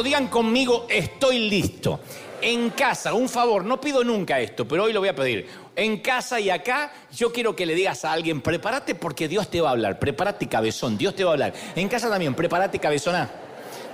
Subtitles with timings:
[0.00, 0.02] listo?
[0.02, 2.00] Digan conmigo, estoy listo.
[2.42, 5.46] En casa, un favor, no pido nunca esto, pero hoy lo voy a pedir.
[5.76, 9.60] En casa y acá, yo quiero que le digas a alguien, prepárate porque Dios te
[9.60, 11.52] va a hablar, prepárate cabezón, Dios te va a hablar.
[11.76, 13.28] En casa también, prepárate cabezona.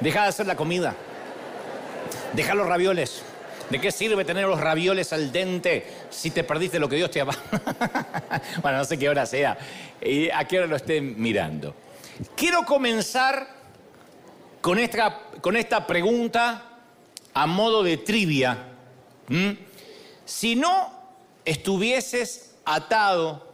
[0.01, 0.95] Deja de hacer la comida.
[2.35, 3.23] Deja los ravioles.
[3.71, 7.21] ¿De qué sirve tener los ravioles al dente si te perdiste lo que Dios te
[7.21, 7.25] ha...
[8.63, 9.59] bueno, no sé qué hora sea
[10.01, 11.75] y a qué hora lo estén mirando.
[12.37, 13.56] Quiero comenzar
[14.67, 16.81] con esta, pregunta
[17.33, 18.67] a modo de trivia.
[20.25, 20.93] Si no
[21.45, 23.47] estuvieses atado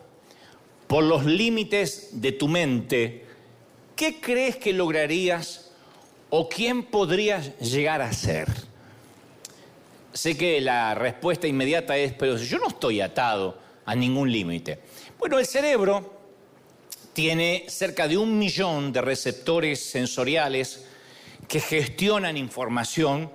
[0.87, 3.27] por los límites de tu mente,
[3.95, 5.71] ¿qué crees que lograrías
[6.31, 8.49] o quién podrías llegar a ser?
[10.15, 14.79] Sé que la respuesta inmediata es, pero yo no estoy atado a ningún límite.
[15.19, 16.23] Bueno, el cerebro
[17.13, 20.87] tiene cerca de un millón de receptores sensoriales
[21.49, 23.31] que gestionan información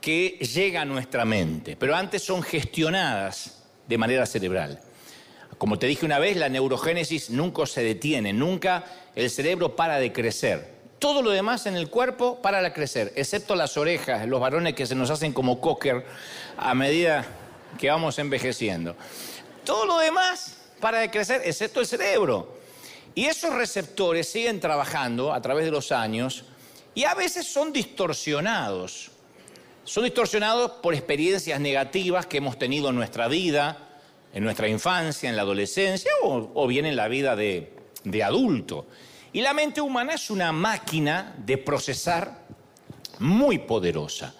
[0.00, 4.80] que llega a nuestra mente, pero antes son gestionadas de manera cerebral.
[5.58, 10.12] Como te dije una vez, la neurogénesis nunca se detiene, nunca el cerebro para de
[10.12, 10.76] crecer.
[10.98, 14.86] Todo lo demás en el cuerpo para de crecer, excepto las orejas, los varones que
[14.86, 16.04] se nos hacen como cocker
[16.56, 17.24] a medida
[17.78, 18.96] que vamos envejeciendo.
[19.64, 22.56] Todo lo demás para de crecer, excepto el cerebro.
[23.14, 26.44] Y esos receptores siguen trabajando a través de los años
[26.96, 29.10] y a veces son distorsionados.
[29.84, 34.00] Son distorsionados por experiencias negativas que hemos tenido en nuestra vida,
[34.32, 37.70] en nuestra infancia, en la adolescencia o, bien en la vida de,
[38.24, 38.86] adulto.
[39.34, 42.46] Y la mente humana es una máquina de procesar
[43.18, 44.34] muy poderosa.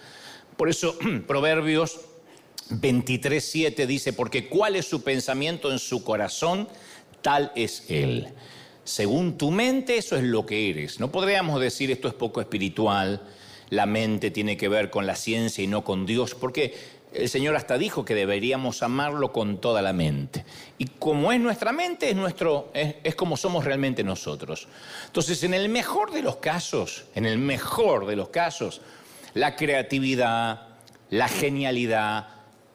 [0.57, 0.97] Por eso
[1.27, 2.01] Proverbios
[2.71, 6.69] 23.7 dice, porque cuál es su pensamiento en su corazón,
[7.21, 8.33] tal es él.
[8.86, 11.00] Según tu mente, eso es lo que eres.
[11.00, 13.20] No podríamos decir esto es poco espiritual,
[13.69, 16.72] la mente tiene que ver con la ciencia y no con Dios, porque
[17.12, 20.44] el Señor hasta dijo que deberíamos amarlo con toda la mente.
[20.78, 24.69] Y como es nuestra mente, es, nuestro, es, como somos realmente nosotros.
[25.06, 28.82] Entonces, en el mejor de los casos, en el mejor de los casos,
[29.34, 30.68] la creatividad,
[31.10, 32.28] la genialidad,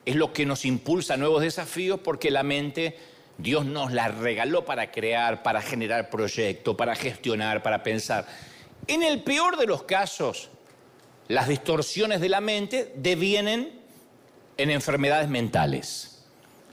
[0.06, 2.98] es lo que nos impulsa a nuevos desafíos porque la mente
[3.38, 8.28] Dios nos la regaló para crear, para generar proyectos, para gestionar, para pensar.
[8.88, 10.50] En el peor de los casos,
[11.28, 13.80] las distorsiones de la mente devienen
[14.58, 16.24] en enfermedades mentales.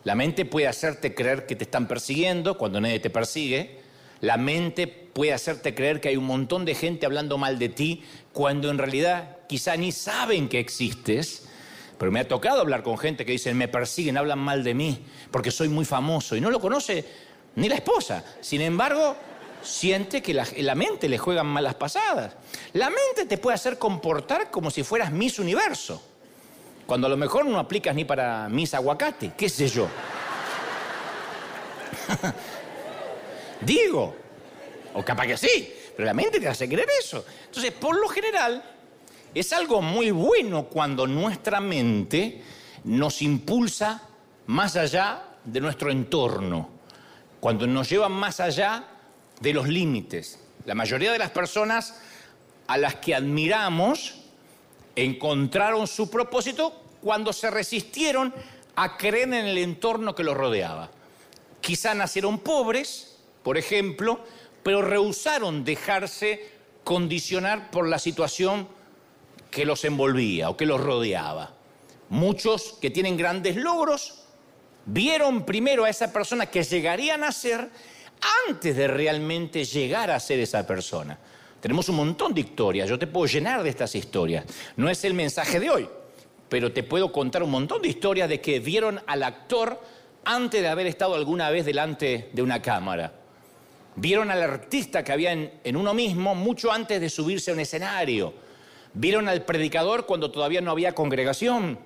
[0.05, 3.79] La mente puede hacerte creer que te están persiguiendo cuando nadie te persigue.
[4.21, 8.05] La mente puede hacerte creer que hay un montón de gente hablando mal de ti
[8.33, 11.48] cuando en realidad quizá ni saben que existes.
[11.99, 15.05] Pero me ha tocado hablar con gente que dicen, me persiguen, hablan mal de mí,
[15.31, 16.37] porque soy muy famoso.
[16.37, 17.05] Y no lo conoce
[17.57, 18.25] ni la esposa.
[18.41, 19.17] Sin embargo,
[19.63, 22.35] siente que la, mente le juegan malas pasadas.
[22.73, 26.03] La mente te puede hacer comportar como si fueras Miss Universo
[26.87, 29.89] cuando a lo mejor no aplicas ni para mis aguacate, qué sé yo.
[33.61, 34.17] Digo,
[34.95, 37.27] o capaz que sí, pero la mente te hace creer eso.
[37.45, 38.78] Entonces, por lo general,
[39.39, 42.43] es algo muy bueno cuando nuestra mente
[42.85, 44.03] nos impulsa
[44.47, 46.69] más allá de nuestro entorno,
[47.41, 48.85] cuando nos lleva más allá
[49.41, 50.41] de los límites.
[50.65, 52.01] La mayoría de las personas
[52.67, 54.15] a las que admiramos
[54.97, 58.35] encontraron su propósito cuando se resistieron
[58.75, 60.91] a creer en el entorno que los rodeaba.
[61.61, 64.21] Quizá nacieron pobres, por ejemplo,
[64.63, 66.51] pero rehusaron dejarse
[66.85, 68.69] condicionar por la situación
[69.51, 71.55] que los envolvía o que los rodeaba.
[72.11, 74.25] Muchos que tienen grandes logros
[74.87, 77.69] vieron primero a esa persona que llegarían a ser
[78.49, 81.19] antes de realmente llegar a ser esa persona.
[81.61, 84.45] Tenemos un montón de historias, yo te puedo llenar de estas historias.
[84.77, 85.89] No es el mensaje de hoy,
[86.49, 89.81] pero te puedo contar un montón de historias de que vieron al actor
[90.25, 93.13] antes de haber estado alguna vez delante de una cámara.
[93.97, 98.33] Vieron al artista que había en, uno mismo mucho antes de subirse a un escenario.
[98.95, 101.79] Vieron al predicador cuando todavía no había congregación.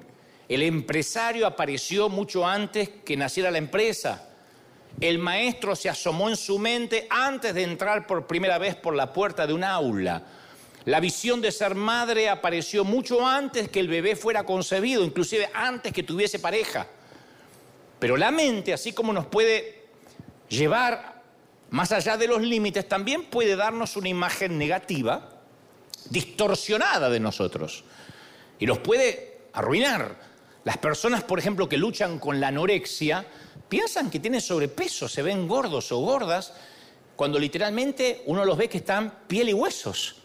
[0.49, 4.29] El empresario apareció mucho antes que naciera la empresa.
[5.01, 9.13] El maestro se asomó en su mente antes de entrar por primera vez por la
[9.13, 10.23] puerta de un aula.
[10.85, 15.93] La visión de ser madre apareció mucho antes que el bebé fuera concebido, inclusive antes
[15.93, 16.89] que tuviese pareja.
[17.99, 19.87] Pero la mente, así como nos puede
[20.49, 21.23] llevar
[21.71, 25.31] más allá de los límites, también puede darnos una imagen negativa,
[26.11, 27.85] distorsionada de nosotros.
[28.59, 30.17] Y los puede arruinar.
[30.65, 33.27] Las personas, por ejemplo, que luchan con la anorexia,
[33.69, 36.53] piensan que tienen sobrepeso, se ven gordos o gordas,
[37.17, 40.17] cuando literalmente uno los ve que están piel y huesos.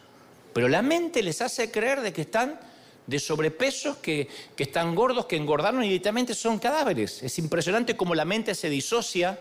[0.53, 2.59] Pero la mente les hace creer de que están
[3.05, 7.23] de sobrepesos, que, que están gordos, que engordaron y directamente son cadáveres.
[7.23, 9.39] Es impresionante cómo la mente se disocia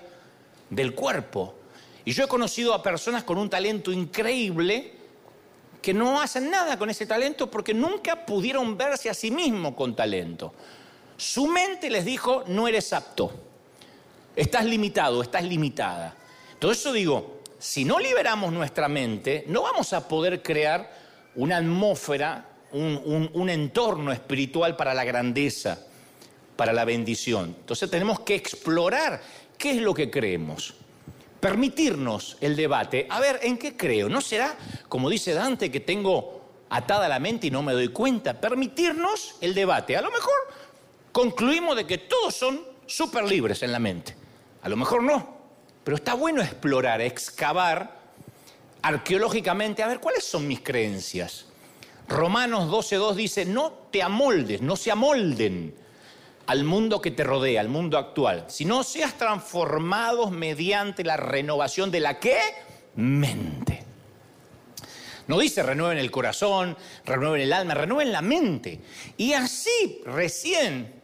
[0.70, 1.54] del cuerpo.
[2.04, 4.95] Y yo he conocido a personas con un talento increíble
[5.86, 9.94] que no hacen nada con ese talento porque nunca pudieron verse a sí mismos con
[9.94, 10.52] talento.
[11.16, 13.30] Su mente les dijo, no eres apto,
[14.34, 16.12] estás limitado, estás limitada.
[16.58, 20.92] Todo eso digo, si no liberamos nuestra mente, no vamos a poder crear
[21.36, 25.86] una atmósfera, un, un entorno espiritual para la grandeza,
[26.56, 27.54] para la bendición.
[27.60, 29.22] Entonces tenemos que explorar
[29.56, 30.74] qué es lo que creemos
[31.40, 33.06] permitirnos el debate.
[33.10, 34.08] A ver, ¿en qué creo?
[34.08, 34.56] ¿No será,
[34.88, 38.40] como dice Dante, que tengo atada la mente y no me doy cuenta?
[38.40, 39.96] Permitirnos el debate.
[39.96, 40.34] A lo mejor
[41.12, 44.16] concluimos de que todos son súper libres en la mente.
[44.62, 45.36] A lo mejor no.
[45.84, 47.96] Pero está bueno explorar, excavar
[48.82, 51.46] arqueológicamente, a ver, ¿cuáles son mis creencias?
[52.08, 55.74] Romanos 12.2 dice, no te amoldes, no se amolden
[56.46, 61.90] al mundo que te rodea, al mundo actual, Si no seas transformados mediante la renovación
[61.90, 62.38] de la qué?
[62.94, 63.84] Mente.
[65.26, 68.81] No dice renueven el corazón, renueven el alma, renueven la mente.
[69.16, 70.94] Y así recién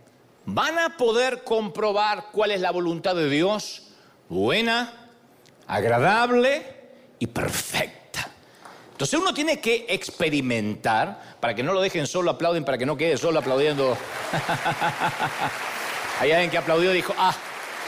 [0.44, 3.88] van a poder comprobar cuál es la voluntad de Dios,
[4.28, 5.10] buena,
[5.66, 6.62] agradable
[7.18, 8.01] y perfecta.
[9.02, 12.96] Entonces uno tiene que experimentar, para que no lo dejen solo, aplauden, para que no
[12.96, 13.98] quede solo aplaudiendo.
[16.20, 17.34] Hay alguien que aplaudió y dijo, ah,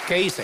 [0.09, 0.43] ¿qué hice?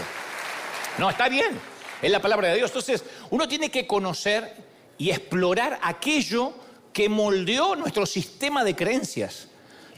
[0.97, 1.59] No, está bien,
[2.01, 2.71] es la palabra de Dios.
[2.71, 4.55] Entonces uno tiene que conocer
[4.97, 6.53] y explorar aquello
[6.93, 9.49] que moldeó nuestro sistema de creencias.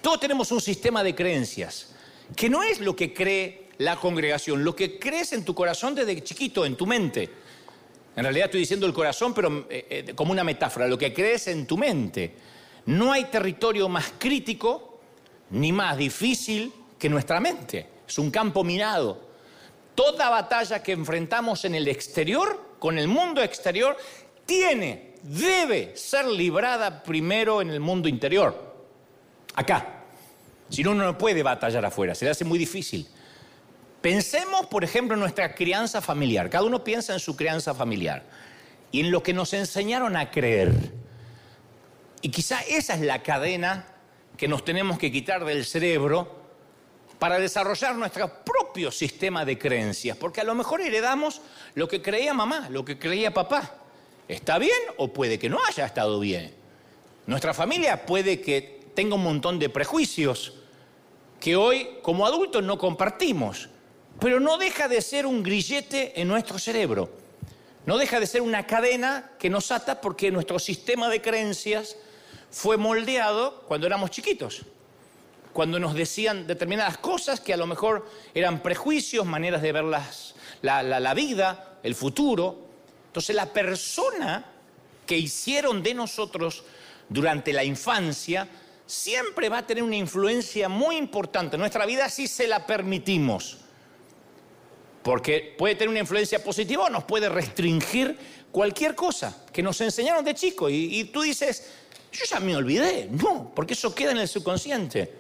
[0.01, 1.89] Todos tenemos un sistema de creencias,
[2.35, 6.25] que no es lo que cree la congregación, lo que crees en tu corazón desde
[6.25, 7.42] chiquito, en tu mente.
[8.15, 11.49] En realidad estoy diciendo el corazón, pero eh, eh, como una metáfora, lo que crees
[11.49, 12.35] en tu mente.
[12.87, 15.01] No hay territorio más crítico
[15.51, 17.87] ni más difícil que nuestra mente.
[18.07, 19.33] Es un campo minado.
[19.95, 23.97] Toda batalla que enfrentamos en el exterior, con el mundo exterior,
[24.45, 28.75] tiene, debe ser librada primero en el mundo interior.
[29.55, 29.99] Acá.
[30.69, 33.07] Si no, uno no puede batallar afuera, se le hace muy difícil.
[34.03, 36.51] Pensemos, por ejemplo, en nuestra crianza familiar.
[36.51, 38.25] Cada uno piensa en su crianza familiar
[38.91, 40.93] y en lo que nos enseñaron a creer.
[42.21, 43.87] Y quizá esa es la cadena
[44.37, 46.43] que nos tenemos que quitar del cerebro
[47.21, 51.41] para desarrollar nuestro propio sistema de creencias, porque a lo mejor heredamos
[51.75, 53.77] lo que creía mamá, lo que creía papá.
[54.27, 56.53] ¿Está bien o puede que no haya estado bien?
[57.27, 60.55] Nuestra familia puede que tenga un montón de prejuicios
[61.39, 63.69] que hoy como adultos no compartimos
[64.23, 67.11] pero no deja de ser un grillete en nuestro cerebro.
[67.87, 71.97] No deja de ser una cadena que nos ata porque nuestro sistema de creencias
[72.49, 74.63] fue moldeado cuando éramos chiquitos.
[75.53, 80.83] Cuando nos decían determinadas cosas que a lo mejor eran prejuicios, maneras de ver la,
[80.85, 82.69] la vida, el futuro.
[83.09, 84.45] Entonces la persona
[85.05, 86.63] que hicieron de nosotros
[87.09, 88.49] durante la infancia
[88.87, 93.62] siempre va a tener una influencia muy importante en nuestra vida si se la permitimos.
[95.03, 98.17] Porque puede tener una influencia positiva o nos puede restringir
[98.53, 100.69] cualquier cosa que nos enseñaron de chico.
[100.71, 101.73] Y, tú dices,
[102.13, 103.09] yo ya me olvidé.
[103.11, 105.13] No, porque eso queda en el subconsciente.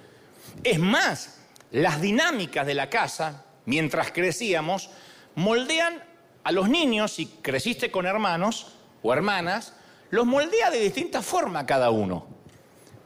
[0.62, 1.38] Es más,
[1.72, 4.90] las dinámicas de la casa, mientras crecíamos,
[5.34, 6.02] moldean
[6.44, 9.74] a los niños, si creciste con hermanos o hermanas,
[10.10, 12.26] los moldea de distinta forma cada uno.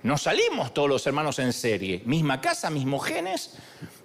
[0.03, 3.55] No salimos todos los hermanos en serie, misma casa, mismos genes,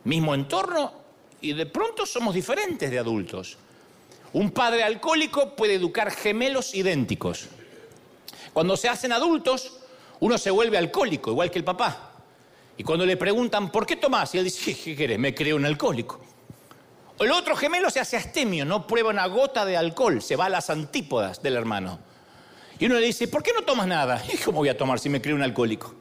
[0.04, 1.00] mismo entorno,
[1.41, 3.57] y de pronto somos diferentes de adultos.
[4.33, 7.48] Un padre alcohólico puede educar gemelos idénticos.
[8.53, 9.79] Cuando se hacen adultos,
[10.19, 12.12] uno se vuelve alcohólico, igual que el papá.
[12.77, 14.33] Y cuando le preguntan, ¿por qué tomás?
[14.36, 15.19] Y él dice, ¿qué querés?
[15.19, 16.21] Me creo un alcohólico.
[17.19, 20.50] El otro gemelo se hace astemio, no prueba una gota de alcohol, se va a
[20.50, 22.00] las antípodas del hermano.
[22.79, 24.24] Y uno le dice, ¿por qué no tomas nada?
[24.33, 25.93] ¿Y cómo voy a tomar si me creo un alcohólico?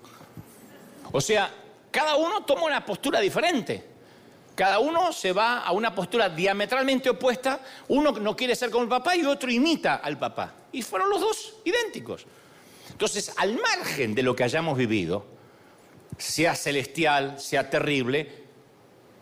[1.13, 1.53] O sea,
[1.91, 3.90] cada uno toma una postura diferente.
[4.61, 7.63] Cada uno se va a una postura diametralmente opuesta.
[7.89, 10.53] Uno no quiere ser como el papá y otro imita al papá.
[10.71, 12.27] Y fueron los dos idénticos.
[12.91, 15.25] Entonces, al margen de lo que hayamos vivido,
[16.19, 18.45] sea celestial, sea terrible,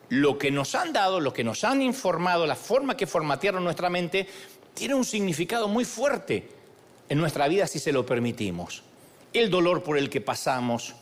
[0.08, 3.88] lo que nos han dado, lo que nos han informado, la forma que formatearon nuestra
[3.88, 4.26] mente,
[4.74, 6.48] tiene un significado muy fuerte
[7.08, 8.82] en nuestra vida si se lo permitimos.
[9.32, 10.96] El dolor por el que pasamos,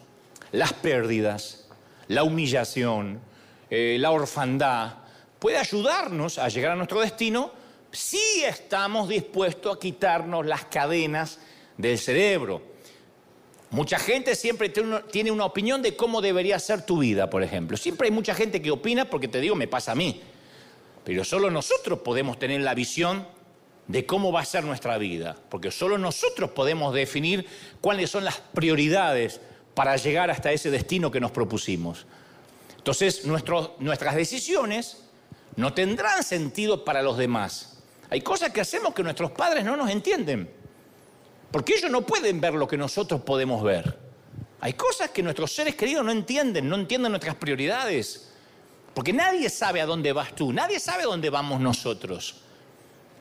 [0.52, 1.68] las pérdidas,
[2.08, 3.22] la humillación,
[3.70, 4.94] eh, la orfandad,
[5.38, 7.50] puede ayudarnos a llegar a nuestro destino
[7.90, 11.38] si estamos dispuestos a quitarnos las cadenas
[11.76, 12.62] del cerebro.
[13.70, 17.76] Mucha gente siempre tiene una opinión de cómo debería ser tu vida, por ejemplo.
[17.76, 20.20] Siempre hay mucha gente que opina porque te digo, me pasa a mí.
[21.04, 23.26] Pero solo nosotros podemos tener la visión
[23.88, 27.46] de cómo va a ser nuestra vida, porque solo nosotros podemos definir
[27.80, 29.40] cuáles son las prioridades
[29.74, 32.06] para llegar hasta ese destino que nos propusimos.
[32.86, 34.98] Entonces, nuestras decisiones
[35.56, 37.78] no tendrán sentido para los demás.
[38.10, 40.48] Hay cosas que hacemos que nuestros padres no nos entienden,
[41.50, 43.98] porque ellos no pueden ver lo que nosotros podemos ver.
[44.60, 48.30] Hay cosas que nuestros seres queridos no entienden, no entienden nuestras prioridades,
[48.94, 52.36] porque nadie sabe a dónde vas tú, nadie sabe a dónde vamos nosotros.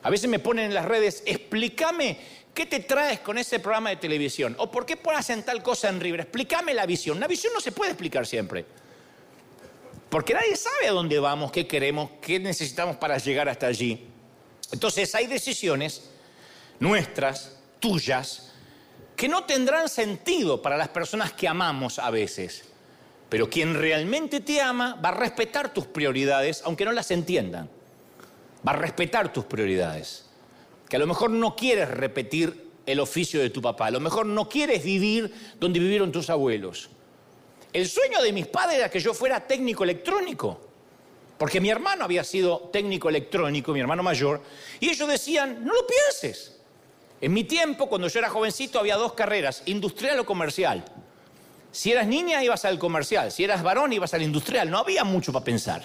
[0.04, 2.20] A veces me ponen en las redes, explícame
[2.54, 5.88] qué te traes con ese programa de televisión, o por qué pones en tal cosa
[5.88, 7.18] en River, explícame la visión.
[7.18, 8.85] La visión no se puede explicar siempre.
[10.08, 14.06] Porque nadie sabe a dónde vamos, qué queremos, qué necesitamos para llegar hasta allí.
[14.72, 16.10] Entonces hay decisiones
[16.78, 18.52] nuestras, tuyas,
[19.16, 22.64] que no tendrán sentido para las personas que amamos a veces.
[23.28, 27.68] Pero quien realmente te ama va a respetar tus prioridades, aunque no las entiendan.
[28.66, 30.26] Va a respetar tus prioridades.
[30.88, 34.26] Que a lo mejor no quieres repetir el oficio de tu papá, a lo mejor
[34.26, 36.88] no quieres vivir donde vivieron tus abuelos.
[37.72, 40.60] El sueño de mis padres era que yo fuera técnico electrónico,
[41.38, 44.42] porque mi hermano había sido técnico electrónico, mi hermano mayor,
[44.80, 46.56] y ellos decían, no lo pienses.
[47.20, 50.84] En mi tiempo, cuando yo era jovencito, había dos carreras, industrial o comercial.
[51.72, 55.32] Si eras niña, ibas al comercial, si eras varón, ibas al industrial, no había mucho
[55.32, 55.82] para pensar.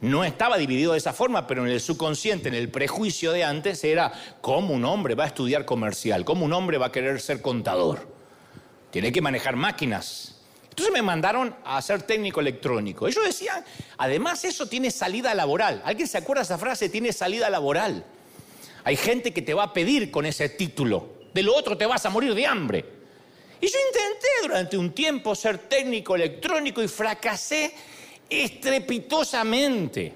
[0.00, 3.82] No estaba dividido de esa forma, pero en el subconsciente, en el prejuicio de antes,
[3.84, 4.12] era
[4.42, 8.06] cómo un hombre va a estudiar comercial, cómo un hombre va a querer ser contador.
[8.90, 10.33] Tiene que manejar máquinas,
[10.74, 13.06] entonces me mandaron a ser técnico electrónico.
[13.06, 13.64] Ellos decían,
[13.96, 15.80] además eso tiene salida laboral.
[15.84, 16.88] ¿Alguien se acuerda de esa frase?
[16.88, 18.04] Tiene salida laboral.
[18.82, 21.10] Hay gente que te va a pedir con ese título.
[21.32, 22.84] De lo otro te vas a morir de hambre.
[23.60, 27.72] Y yo intenté durante un tiempo ser técnico electrónico y fracasé
[28.28, 30.12] estrepitosamente.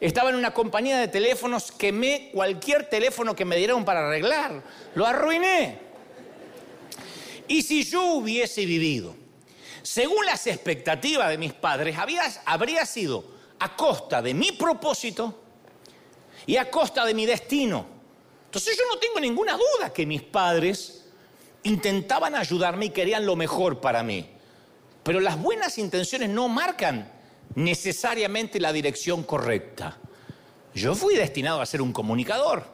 [0.00, 4.62] Estaba en una compañía de teléfonos, quemé cualquier teléfono que me dieron para arreglar.
[4.94, 5.80] Lo arruiné.
[7.48, 9.23] Y si yo hubiese vivido
[9.84, 11.94] según las expectativas de mis padres,
[12.46, 13.22] habría sido
[13.58, 15.42] a costa de mi propósito
[16.46, 17.84] y a costa de mi destino.
[18.46, 21.04] Entonces yo no tengo ninguna duda que mis padres
[21.64, 24.26] intentaban ayudarme y querían lo mejor para mí.
[25.02, 27.12] Pero las buenas intenciones no marcan
[27.54, 29.98] necesariamente la dirección correcta.
[30.74, 32.64] Yo fui destinado a ser un comunicador,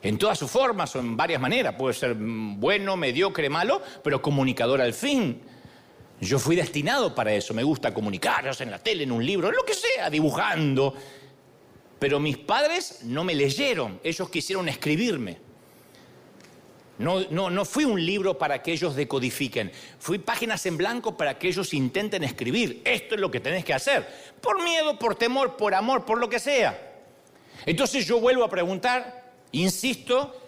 [0.00, 1.74] en todas sus formas o en varias maneras.
[1.76, 5.51] Puede ser bueno, mediocre, malo, pero comunicador al fin.
[6.22, 9.56] Yo fui destinado para eso, me gusta comunicar, en la tele, en un libro, en
[9.56, 10.94] lo que sea, dibujando.
[11.98, 15.38] Pero mis padres no me leyeron, ellos quisieron escribirme.
[16.98, 21.40] No, no, no fui un libro para que ellos decodifiquen, fui páginas en blanco para
[21.40, 22.82] que ellos intenten escribir.
[22.84, 24.06] Esto es lo que tenés que hacer,
[24.40, 27.02] por miedo, por temor, por amor, por lo que sea.
[27.66, 30.40] Entonces yo vuelvo a preguntar, insisto,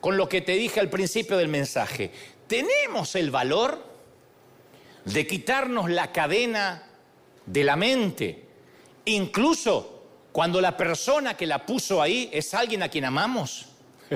[0.00, 2.12] con lo que te dije al principio del mensaje,
[2.46, 3.93] ¿tenemos el valor?
[5.04, 6.82] De quitarnos la cadena
[7.46, 8.44] de la mente,
[9.04, 9.94] incluso
[10.32, 13.66] cuando la persona que la puso ahí es alguien a quien amamos.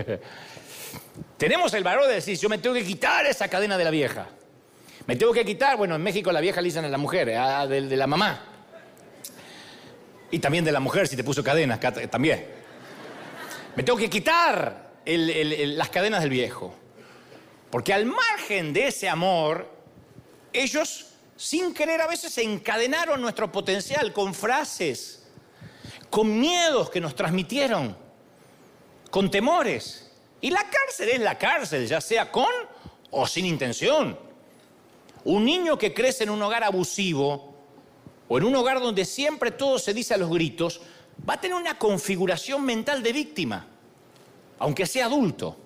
[1.37, 4.29] Tenemos el valor de decir, yo me tengo que quitar esa cadena de la vieja.
[5.07, 7.67] Me tengo que quitar, bueno, en México la vieja le dicen a la mujer, a,
[7.67, 8.45] de, la mamá.
[10.31, 11.79] Y también de la mujer si te puso cadenas,
[12.11, 12.47] también.
[13.77, 16.75] Me tengo que quitar las cadenas del viejo.
[17.71, 19.78] Porque al margen de ese amor
[20.53, 25.27] ellos, sin querer, a veces encadenaron nuestro potencial con frases,
[26.11, 27.97] con miedos que nos transmitieron,
[29.11, 30.11] con temores.
[30.41, 32.53] Y la cárcel es la cárcel, ya sea con
[33.11, 34.19] o sin intención.
[35.25, 37.55] Un niño que crece en un hogar abusivo
[38.29, 40.81] o en un hogar donde siempre todo se dice a los gritos,
[41.29, 43.67] va a tener una configuración mental de víctima,
[44.59, 45.57] aunque sea adulto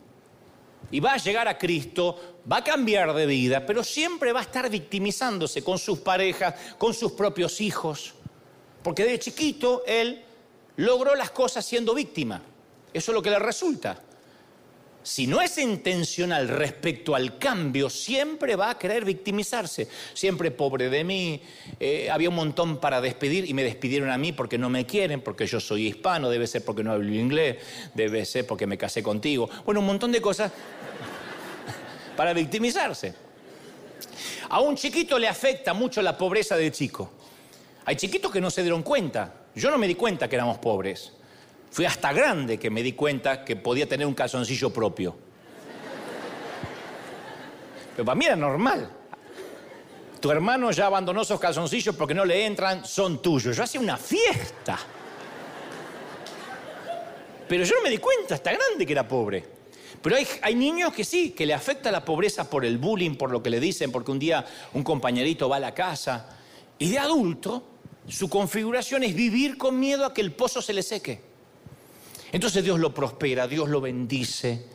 [0.90, 4.44] y va a llegar a Cristo, va a cambiar de vida, pero siempre va a
[4.44, 8.14] estar victimizándose con sus parejas, con sus propios hijos.
[8.82, 10.24] Porque de chiquito él
[10.76, 12.42] logró las cosas siendo víctima.
[12.92, 14.00] Eso es lo que le resulta.
[15.04, 19.88] Si no es intencional respecto al cambio, siempre va a querer victimizarse.
[20.14, 21.42] Siempre pobre de mí,
[21.80, 25.20] eh, había un montón para despedir y me despidieron a mí porque no me quieren,
[25.20, 27.56] porque yo soy hispano, debe ser porque no hablo inglés,
[27.94, 29.50] debe ser porque me casé contigo.
[29.64, 30.52] Bueno, un montón de cosas
[32.16, 33.14] para victimizarse.
[34.50, 37.12] A un chiquito le afecta mucho la pobreza del chico.
[37.84, 39.32] Hay chiquitos que no se dieron cuenta.
[39.54, 41.12] Yo no me di cuenta que éramos pobres.
[41.70, 45.16] Fui hasta grande que me di cuenta que podía tener un calzoncillo propio.
[47.96, 48.90] Pero para mí era normal.
[50.20, 53.56] Tu hermano ya abandonó esos calzoncillos porque no le entran, son tuyos.
[53.56, 54.78] Yo hacía una fiesta.
[57.48, 59.51] Pero yo no me di cuenta, hasta grande que era pobre.
[60.02, 63.40] Pero hay, niños que sí, que le afecta la pobreza por el bullying, por lo
[63.40, 64.44] que le dicen, porque un día
[64.74, 66.28] un compañerito va a la casa.
[66.78, 67.62] Y de adulto,
[68.08, 71.20] su configuración es vivir con miedo a que el pozo se le seque.
[72.32, 74.66] Entonces Dios lo prospera, Dios lo bendice,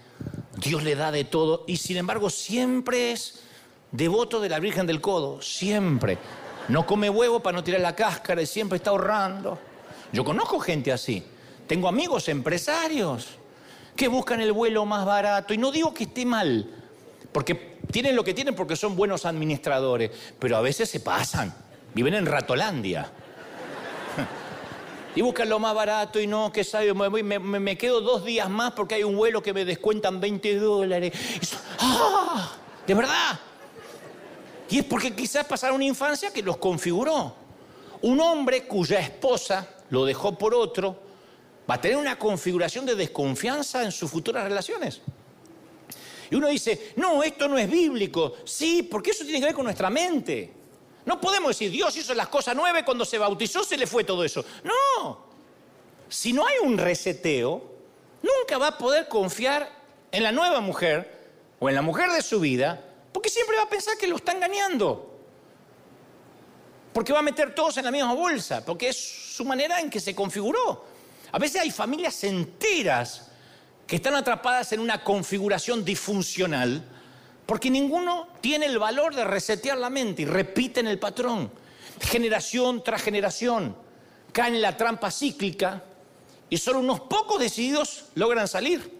[0.55, 3.41] Dios le da de todo y sin embargo siempre es
[3.91, 6.17] devoto de la Virgen del Codo, siempre.
[6.69, 9.59] No come huevo para no tirar la cáscara y siempre está ahorrando.
[10.13, 11.23] Yo conozco gente así.
[11.67, 13.36] Tengo amigos empresarios
[13.97, 16.71] que buscan el vuelo más barato y no digo que esté mal,
[17.33, 21.53] porque tienen lo que tienen porque son buenos administradores, pero a veces se pasan,
[21.93, 23.11] viven en Ratolandia.
[25.15, 28.73] Y buscan lo más barato y no, que sabe, me, me, quedo dos días más
[28.73, 31.11] porque hay un vuelo que me descuentan 20 dólares.
[31.79, 32.51] ¡Ah!
[32.85, 33.39] ¿De verdad?
[34.69, 37.33] Y es porque quizás pasaron una infancia que los configuró.
[38.03, 41.06] Un hombre cuya esposa lo dejó por otro
[41.69, 45.01] va a tener una configuración de desconfianza en sus futuras relaciones.
[46.29, 48.33] Y uno dice, no, esto no es bíblico.
[48.45, 50.51] Sí, porque eso tiene que ver con nuestra mente.
[51.05, 54.23] No podemos decir, Dios hizo las cosas nueve, cuando se bautizó se le fue todo
[54.23, 54.43] eso.
[54.63, 55.25] No.
[56.09, 57.63] Si no hay un reseteo,
[58.21, 59.69] nunca va a poder confiar
[60.11, 61.17] en la nueva mujer
[61.59, 62.83] o en la mujer de su vida,
[63.13, 65.13] porque siempre va a pensar que lo está engañando.
[66.91, 69.99] Porque va a meter todos en la misma bolsa, porque es su manera en que
[69.99, 70.96] se configuró.
[71.31, 73.29] A veces hay familias enteras
[73.85, 76.83] que están atrapadas en una configuración disfuncional
[77.45, 81.49] porque ninguno tiene el valor de resetear la mente y repiten el patrón.
[82.01, 83.75] Generación tras generación
[84.33, 85.83] caen en la trampa cíclica
[86.49, 88.97] y solo unos pocos decididos logran salir.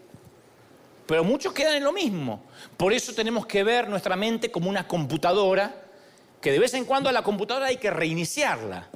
[1.06, 2.44] Pero muchos quedan en lo mismo.
[2.76, 5.84] Por eso tenemos que ver nuestra mente como una computadora
[6.40, 8.88] que de vez en cuando a la computadora hay que reiniciarla.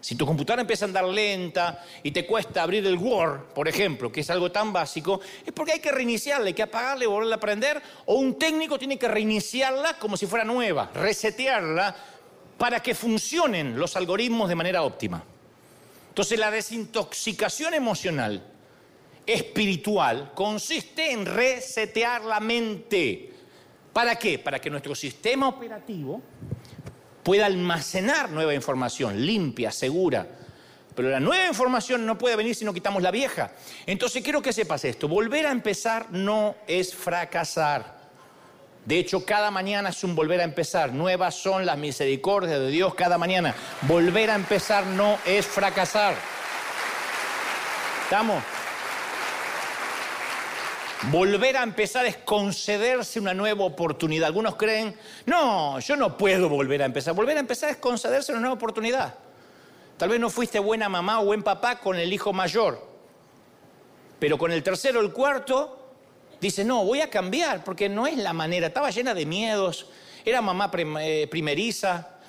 [0.00, 4.10] Si tu computadora empieza a andar lenta y te cuesta abrir el Word, por ejemplo,
[4.10, 7.34] que es algo tan básico, es porque hay que reiniciarla, hay que apagarla y volverla
[7.34, 11.94] a aprender, o un técnico tiene que reiniciarla como si fuera nueva, resetearla
[12.56, 15.22] para que funcionen los algoritmos de manera óptima.
[16.08, 18.42] Entonces la desintoxicación emocional
[19.26, 23.32] espiritual consiste en resetear la mente.
[23.92, 24.38] ¿Para qué?
[24.38, 26.20] Para que nuestro sistema operativo
[27.22, 30.26] pueda almacenar nueva información, limpia, segura.
[30.94, 33.52] Pero la nueva información no puede venir si no quitamos la vieja.
[33.86, 38.00] Entonces quiero que sepas esto, volver a empezar no es fracasar.
[38.84, 40.92] De hecho, cada mañana es un volver a empezar.
[40.92, 43.54] Nuevas son las misericordias de Dios cada mañana.
[43.82, 46.14] Volver a empezar no es fracasar.
[48.04, 48.42] ¿Estamos?
[51.08, 54.26] Volver a empezar es concederse una nueva oportunidad.
[54.26, 57.14] Algunos creen, no, yo no puedo volver a empezar.
[57.14, 59.14] Volver a empezar es concederse una nueva oportunidad.
[59.96, 62.86] Tal vez no fuiste buena mamá o buen papá con el hijo mayor,
[64.18, 65.94] pero con el tercero o el cuarto,
[66.38, 68.66] dice, no, voy a cambiar, porque no es la manera.
[68.66, 69.86] Estaba llena de miedos,
[70.24, 72.19] era mamá eh, primeriza,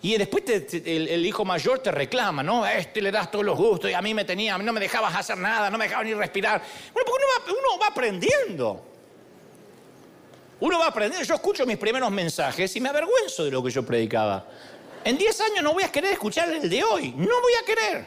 [0.00, 2.62] y después el, hijo mayor te reclama, ¿no?
[2.62, 5.14] A este le das todos los gustos y a mí me tenía, no me dejabas
[5.16, 6.62] hacer nada, no me dejabas ni respirar.
[6.92, 8.84] Bueno, porque uno va, uno va aprendiendo.
[10.60, 11.26] Uno va aprendiendo.
[11.26, 14.46] Yo escucho mis primeros mensajes y me avergüenzo de lo que yo predicaba.
[15.04, 17.12] En 10 años no voy a querer escuchar el de hoy.
[17.16, 18.06] No voy a querer.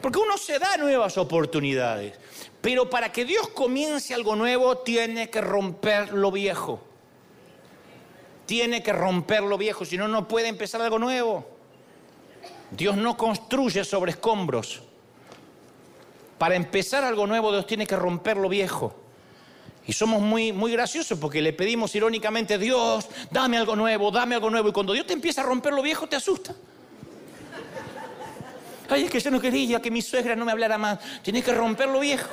[0.00, 2.14] Porque uno se da nuevas oportunidades.
[2.60, 6.87] Pero para que Dios comience algo nuevo, tiene que romper lo viejo
[8.48, 11.46] tiene que romper lo viejo, si no, no puede empezar algo nuevo.
[12.70, 14.80] Dios no construye sobre escombros.
[16.38, 18.96] Para empezar algo nuevo, Dios tiene que romper lo viejo.
[19.86, 24.48] Y somos muy, muy graciosos porque le pedimos irónicamente, Dios, dame algo nuevo, dame algo
[24.48, 24.70] nuevo.
[24.70, 26.54] Y cuando Dios te empieza a romper lo viejo, te asusta.
[28.88, 30.98] Ay, es que yo no quería que mi suegra no me hablara más.
[31.22, 32.30] Tienes que romper lo viejo.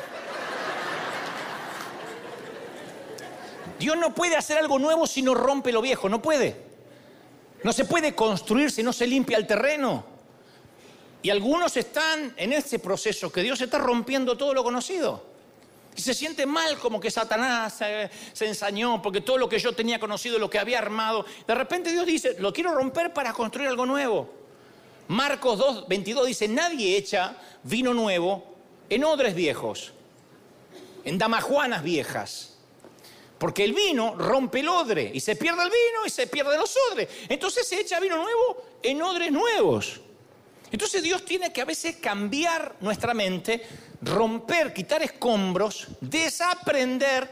[3.79, 6.55] Dios no puede hacer algo nuevo si no rompe lo viejo, no puede.
[7.63, 10.05] No se puede construir si no se limpia el terreno.
[11.21, 15.25] Y algunos están en ese proceso que Dios está rompiendo todo lo conocido.
[15.95, 17.81] Y se siente mal como que Satanás
[18.33, 21.91] se, ensañó porque todo lo que yo tenía conocido, lo que había armado, de repente
[21.91, 24.29] Dios dice, lo quiero romper para construir algo nuevo.
[25.07, 28.55] Marcos 2, 22 dice, nadie echa vino nuevo
[28.89, 29.93] en odres viejos,
[31.05, 32.54] en damajuanas viejas
[33.37, 36.75] porque el vino rompe el odre y se pierde el vino y se pierden los
[36.91, 37.09] odres.
[37.27, 40.01] Entonces se echa vino nuevo en odres nuevos.
[40.71, 43.61] Entonces Dios tiene que a veces cambiar nuestra mente,
[44.01, 47.29] romper, quitar escombros, desaprender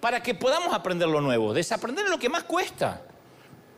[0.00, 1.52] para que podamos aprender lo nuevo.
[1.52, 3.02] Desaprender es lo que más cuesta.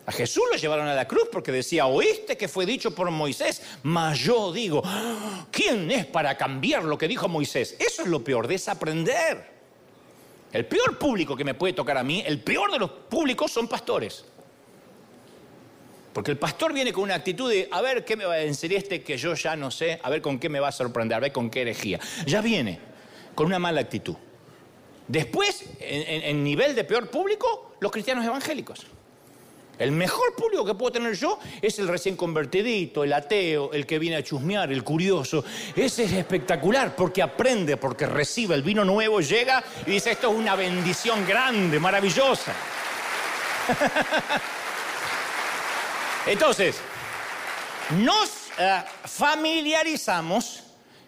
[0.06, 3.62] A Jesús lo llevaron a la cruz porque decía, oíste que fue dicho por Moisés,
[3.82, 4.82] mas yo digo,
[5.50, 7.76] ¿quién es para cambiar lo que dijo Moisés?
[7.78, 9.59] Eso es lo peor, desaprender.
[10.52, 13.68] El peor público que me puede tocar a mí, el peor de los públicos son
[13.68, 14.24] pastores.
[16.12, 18.72] Porque el pastor viene con una actitud de, a ver qué me va a decir
[18.74, 21.20] este que yo ya no sé, a ver con qué me va a sorprender, a
[21.20, 22.00] ver con qué herejía.
[22.26, 22.80] Ya viene
[23.34, 24.16] con una mala actitud.
[25.06, 28.86] Después, en, nivel de peor público, los cristianos evangélicos.
[29.80, 33.98] El mejor público que puedo tener yo es el recién convertidito, el ateo, el que
[33.98, 35.42] viene a chusmear, el curioso.
[35.74, 40.36] Ese es espectacular porque aprende, porque recibe el vino nuevo, llega y dice, esto es
[40.36, 42.52] una bendición grande, maravillosa.
[46.26, 46.76] Entonces,
[48.00, 50.62] nos eh, familiarizamos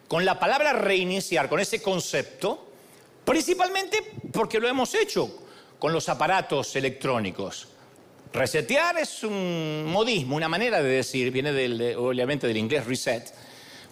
[0.09, 2.73] con la palabra reiniciar, con ese concepto,
[3.23, 5.31] principalmente porque lo hemos hecho
[5.79, 7.69] con los aparatos electrónicos.
[8.33, 13.33] Resetear es un modismo, una manera de decir, viene del, obviamente del inglés reset,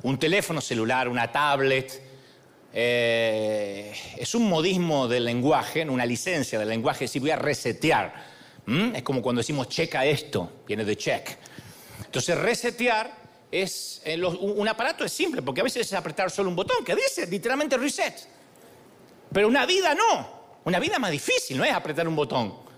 [0.03, 2.03] un teléfono celular, una tablet,
[2.73, 8.31] eh, es un modismo del lenguaje, una licencia del lenguaje, si voy a resetear.
[8.95, 11.37] Es como cuando decimos checa esto, viene de check.
[12.07, 13.13] Entonces resetear
[13.51, 16.95] es, eh, un aparato es simple, porque a veces es apretar solo un botón que
[16.95, 18.15] dice literalmente reset.
[19.33, 22.70] Pero una vida no, una vida más difícil, no es apretar un botón.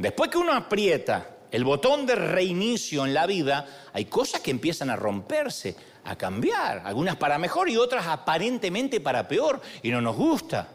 [0.00, 4.88] Después que uno aprieta el botón de reinicio en la vida, hay cosas que empiezan
[4.88, 10.16] a romperse, a cambiar, algunas para mejor y otras aparentemente para peor, y no nos
[10.16, 10.68] gusta.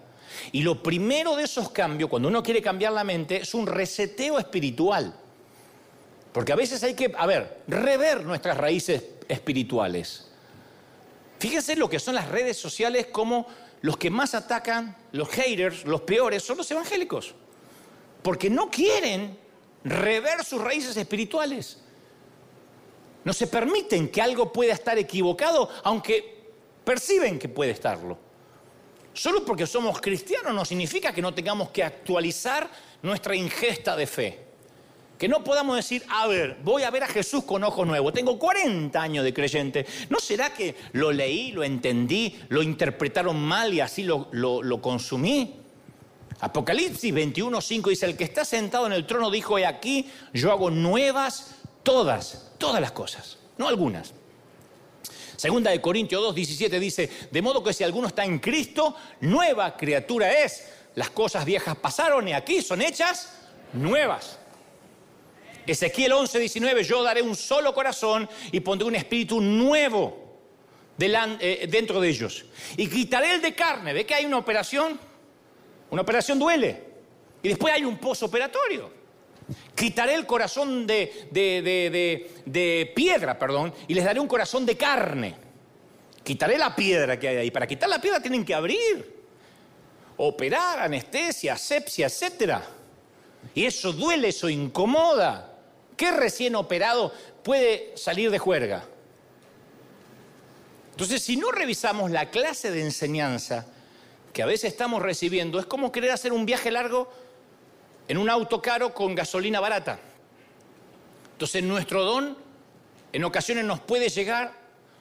[0.51, 4.37] Y lo primero de esos cambios, cuando uno quiere cambiar la mente, es un reseteo
[4.37, 5.11] espiritual.
[6.31, 10.29] Porque a veces hay que, a ver, rever nuestras raíces espirituales.
[11.39, 13.47] Fíjense lo que son las redes sociales, como
[13.81, 17.33] los que más atacan, los haters, los peores, son los evangélicos.
[18.25, 19.37] Porque no quieren
[19.83, 21.77] rever sus raíces espirituales.
[23.23, 26.49] No se permiten que algo pueda estar equivocado, aunque
[26.83, 28.17] perciben que puede estarlo.
[29.13, 32.67] Solo porque somos cristianos no significa que no tengamos que actualizar
[33.03, 34.39] nuestra ingesta de fe.
[35.19, 38.11] Que no podamos decir, a ver, voy a ver a Jesús con ojos nuevos.
[38.11, 39.85] Tengo 40 años de creyente.
[40.09, 45.61] ¿No será que lo leí, lo entendí, lo interpretaron mal y así lo, lo, consumí?
[46.45, 50.51] Apocalipsis 21, 5 dice, el que está sentado en el trono dijo, he aquí, yo
[50.51, 54.13] hago nuevas todas, todas las cosas, no algunas.
[55.37, 59.75] Segunda de Corintios 2, 17 dice, de modo que si alguno está en Cristo, nueva
[59.75, 60.71] criatura es.
[60.93, 63.33] Las cosas viejas pasaron y aquí son hechas
[63.73, 64.37] nuevas.
[65.65, 70.43] Ezequiel 11, 19, yo daré un solo corazón y pondré un espíritu nuevo
[70.99, 72.45] eh, dentro de ellos.
[72.77, 73.93] Y quitaré el de carne.
[73.93, 74.99] ¿Ve que hay una operación?
[75.95, 76.83] Una operación duele.
[77.41, 78.91] Y después hay un posoperatorio.
[79.73, 85.37] Quitaré el corazón de, de, piedra, perdón, y les daré un corazón de carne.
[86.21, 87.49] Quitaré la piedra que hay ahí.
[87.49, 89.23] Para quitar la piedra tienen que abrir,
[90.17, 92.55] operar, anestesia, asepsia, etc.
[93.53, 95.53] Y eso duele, eso incomoda.
[95.95, 98.83] ¿Qué recién operado puede salir de juerga?
[100.91, 103.67] Entonces, si no revisamos la clase de enseñanza
[104.35, 107.09] que a veces estamos recibiendo, es como querer hacer un viaje largo
[108.05, 109.97] en un auto caro con gasolina barata.
[111.31, 112.37] Entonces nuestro don
[113.13, 114.51] en ocasiones nos puede llegar,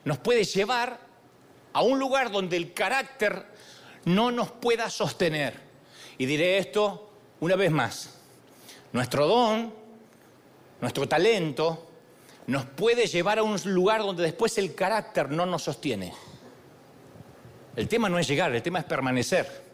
[0.05, 1.01] nos puede llevar
[1.73, 3.45] a un lugar donde el carácter
[4.05, 5.59] no nos pueda sostener.
[6.17, 7.09] Y diré esto
[7.41, 8.17] una vez más.
[8.93, 9.73] Nuestro don,
[10.79, 11.89] nuestro talento,
[12.47, 16.13] nos puede llevar a un lugar donde después el carácter no nos sostiene.
[17.75, 19.65] El tema no es llegar, el tema es permanecer.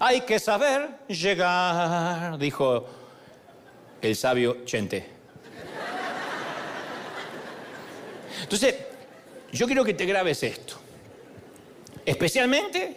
[0.00, 2.86] Hay que saber llegar, dijo
[4.02, 5.06] el sabio Chente.
[8.42, 8.74] Entonces,
[9.52, 10.74] yo quiero que te grabes esto.
[12.04, 12.96] Especialmente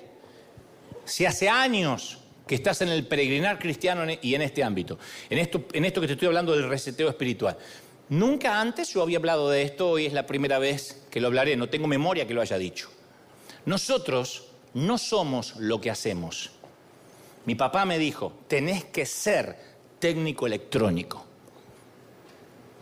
[1.05, 4.97] si hace años que estás en el peregrinar cristiano y en este ámbito,
[5.29, 7.57] en esto, en esto que te estoy hablando del reseteo espiritual.
[8.09, 11.55] Nunca antes yo había hablado de esto, hoy es la primera vez que lo hablaré,
[11.55, 12.89] no tengo memoria que lo haya dicho.
[13.67, 16.51] Nosotros no somos lo que hacemos.
[17.45, 19.57] Mi papá me dijo, tenés que ser
[19.99, 21.25] técnico electrónico.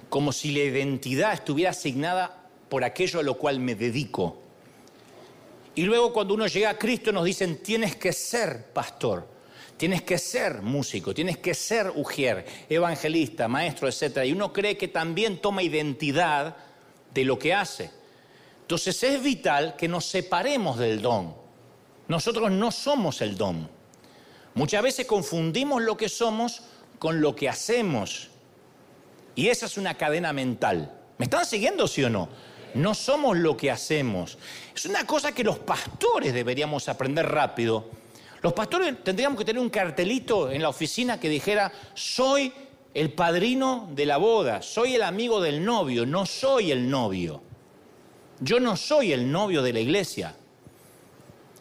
[0.10, 4.44] Como si la identidad estuviera asignada por aquello a lo cual me dedico.
[5.74, 9.28] Y luego cuando uno llega a Cristo nos dicen, tienes que ser pastor,
[9.78, 14.20] tienes que ser músico, tienes que ser ujier, evangelista, maestro, etc.
[14.24, 16.56] Y uno cree que también toma identidad
[17.12, 18.05] de lo que hace.
[18.66, 21.36] Entonces es vital que nos separemos del don.
[22.08, 23.70] Nosotros no somos el don.
[24.56, 26.64] Muchas veces confundimos lo que somos
[26.98, 28.30] con lo que hacemos.
[29.36, 30.92] Y esa es una cadena mental.
[31.20, 32.28] ¿Me están siguiendo, sí o no?
[32.74, 34.40] No somos lo que hacemos.
[34.76, 37.88] Es una cosa que los pastores deberíamos aprender rápido.
[38.42, 42.52] Los pastores tendríamos que tener un cartelito en la oficina que dijera, soy
[42.96, 47.44] el padrino de la boda, soy el amigo del novio, no soy el novio.
[48.40, 50.36] Yo no soy el novio de la iglesia.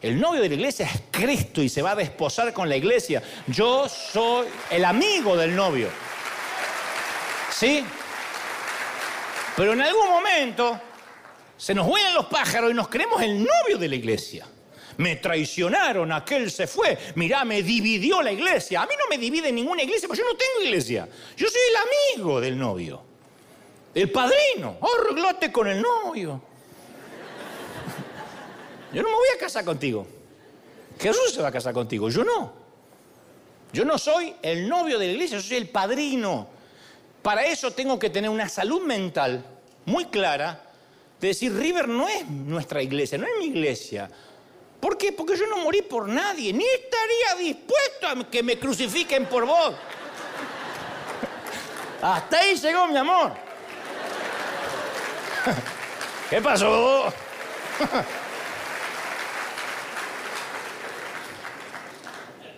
[0.01, 3.23] El novio de la iglesia es Cristo y se va a desposar con la iglesia.
[3.47, 5.89] Yo soy el amigo del novio.
[7.51, 7.83] ¿Sí?
[9.55, 10.79] Pero en algún momento
[11.57, 14.45] se nos vuelan los pájaros y nos creemos el novio de la iglesia.
[14.97, 16.97] Me traicionaron, aquel se fue.
[17.15, 18.81] Mirá, me dividió la iglesia.
[18.81, 21.07] A mí no me divide ninguna iglesia, porque yo no tengo iglesia.
[21.35, 23.01] Yo soy el amigo del novio.
[23.93, 24.77] El padrino.
[24.81, 26.41] Arreglate con el novio.
[28.95, 30.07] Yo no me voy a casar contigo.
[30.97, 32.53] Jesús se va a casar contigo, yo no.
[33.73, 36.47] Yo no soy el novio de la iglesia, yo soy el padrino.
[37.21, 39.43] Para eso tengo que tener una salud mental
[39.83, 40.63] muy clara
[41.19, 44.09] de decir, River no es nuestra iglesia, no es mi iglesia.
[44.79, 45.11] ¿Por qué?
[45.11, 49.75] Porque yo no morí por nadie, ni estaría dispuesto a que me crucifiquen por vos.
[52.01, 53.33] Hasta ahí llegó mi amor.
[56.29, 57.11] ¿Qué pasó?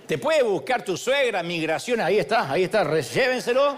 [0.08, 3.78] Te puede buscar tu suegra, migración, ahí está, ahí está, llévenselo,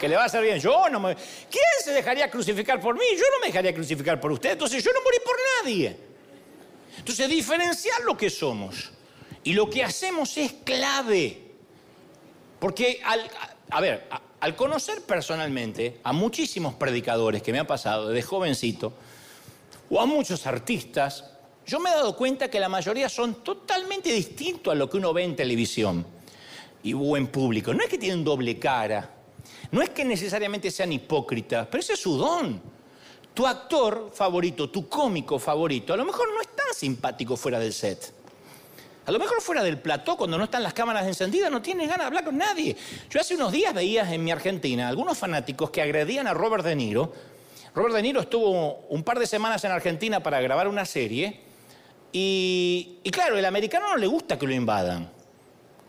[0.00, 0.58] que le va a hacer bien.
[0.58, 1.14] Yo no me...
[1.14, 3.04] ¿Quién se dejaría crucificar por mí?
[3.12, 5.96] Yo no me dejaría crucificar por usted, entonces yo no morí por nadie.
[6.96, 8.90] Entonces, diferenciar lo que somos
[9.44, 11.42] y lo que hacemos es clave.
[12.58, 13.30] Porque, al,
[13.70, 14.08] a ver,
[14.40, 18.94] al conocer personalmente a muchísimos predicadores que me ha pasado desde jovencito,
[19.90, 21.24] o a muchos artistas,
[21.70, 25.12] yo me he dado cuenta que la mayoría son totalmente distintos a lo que uno
[25.12, 26.04] ve en televisión
[26.82, 27.72] y en público.
[27.72, 29.08] No es que tienen doble cara,
[29.70, 32.60] no es que necesariamente sean hipócritas, pero ese es su don.
[33.32, 37.72] Tu actor favorito, tu cómico favorito, a lo mejor no es tan simpático fuera del
[37.72, 38.14] set.
[39.06, 42.00] A lo mejor fuera del plató, cuando no están las cámaras encendidas, no tienes ganas
[42.00, 42.76] de hablar con nadie.
[43.08, 46.74] Yo hace unos días veía en mi Argentina algunos fanáticos que agredían a Robert De
[46.74, 47.12] Niro.
[47.76, 51.48] Robert De Niro estuvo un par de semanas en Argentina para grabar una serie
[52.12, 55.10] y, claro, el americano no le gusta que lo invadan.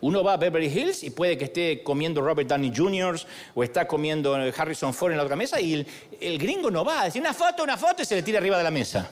[0.00, 3.20] Uno va a Beverly Hills y puede que esté comiendo Robert Downey Jr.
[3.54, 5.86] o está comiendo Harrison Ford en la otra mesa y
[6.20, 8.64] el, gringo no va decir una foto, una foto y se le tira arriba de
[8.64, 9.08] la mesa.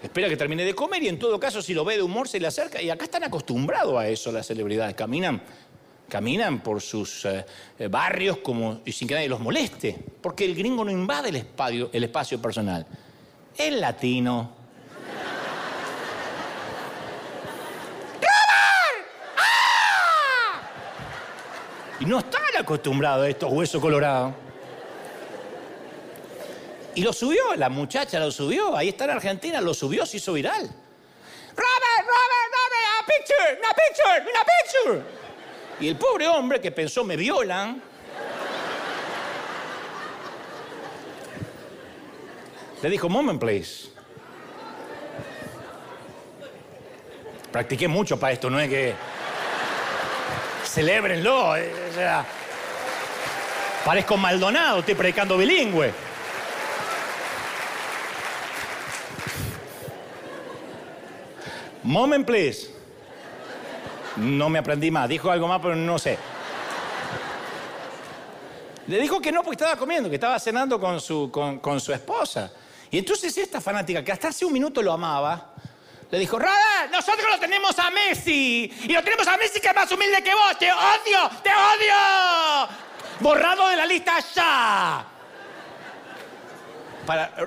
[0.00, 2.38] Espera que termine de comer y en todo caso si lo ve de humor se
[2.38, 4.94] le acerca y acá están acostumbrados a eso las celebridades.
[4.94, 5.42] Caminan,
[6.08, 7.44] caminan por sus eh,
[7.88, 11.90] barrios como, y sin que nadie los moleste, porque el gringo no invade el espacio,
[11.92, 12.86] el espacio personal.
[13.58, 14.59] El latino
[22.00, 24.32] Y no están acostumbrados a estos huesos colorados.
[26.94, 30.32] Y lo subió, la muchacha lo subió, ahí está en Argentina, lo subió, se hizo
[30.32, 30.62] viral.
[30.62, 35.20] Robert, Robert, Robert, a picture, una picture, una picture.
[35.78, 37.82] Y el pobre hombre que pensó, me violan,
[42.82, 43.90] le dijo, moment, please.
[47.52, 48.94] Practiqué mucho para esto, no es que
[50.64, 51.56] celébrenlo.
[51.56, 52.24] Eh, o sea,
[53.84, 55.92] parezco Maldonado, estoy predicando bilingüe.
[61.82, 62.70] Moment, please.
[64.16, 65.08] No me aprendí más.
[65.08, 66.18] Dijo algo más, pero no sé.
[68.86, 72.52] Le dijo que no porque estaba comiendo, que estaba cenando con su, con su esposa.
[72.90, 75.54] Y entonces esta fanática, que hasta hace un minuto lo amaba,
[76.10, 78.72] le dijo, Robert, nosotros lo tenemos a Messi.
[78.82, 80.58] Y lo tenemos a Messi que es más humilde que vos.
[80.58, 82.68] Te odio, te odio.
[83.20, 85.06] Borrado de la lista ya.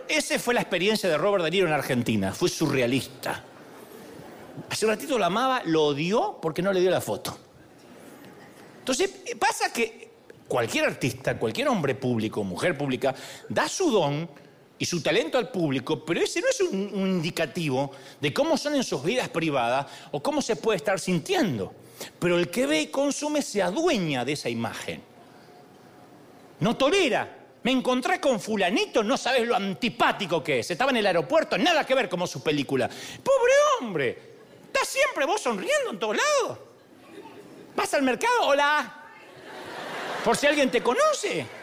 [0.07, 2.31] Esa fue la experiencia de Robert De Niro en Argentina.
[2.33, 3.43] Fue surrealista.
[4.69, 7.37] Hace un ratito lo amaba, lo odió porque no le dio la foto.
[8.79, 10.09] Entonces, pasa que
[10.47, 13.13] cualquier artista, cualquier hombre público, mujer pública,
[13.49, 14.29] da su don
[14.83, 18.83] y su talento al público, pero ese no es un, indicativo de cómo son en
[18.83, 21.73] sus vidas privadas o cómo se puede estar sintiendo.
[22.19, 25.01] Pero el que ve y consume se adueña de esa imagen.
[26.59, 27.33] No tolera.
[27.63, 30.69] Me encontré con fulanito, no sabes lo antipático que es.
[30.69, 32.89] Estaba en el aeropuerto, nada que ver como su película.
[32.89, 34.17] Pobre hombre,
[34.65, 36.57] está siempre vos sonriendo en todos lados.
[37.73, 39.01] Vas al mercado, hola.
[40.25, 41.62] Por si alguien te conoce.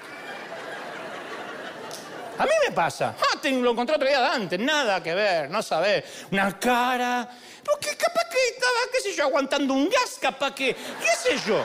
[2.40, 3.14] A mí me pasa.
[3.18, 6.02] Ah, Dante, lo encontré otro día Dante, nada que ver, no sabés.
[6.32, 7.28] Una cara.
[7.62, 10.74] Porque capaz que estaba, qué sé yo, aguantando un gas, capaz que.
[10.74, 11.62] ¿Qué sé yo?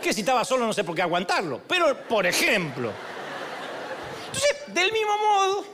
[0.00, 1.62] que si estaba solo no sé por qué aguantarlo.
[1.66, 2.92] Pero, por ejemplo.
[4.26, 5.64] Entonces, del mismo modo,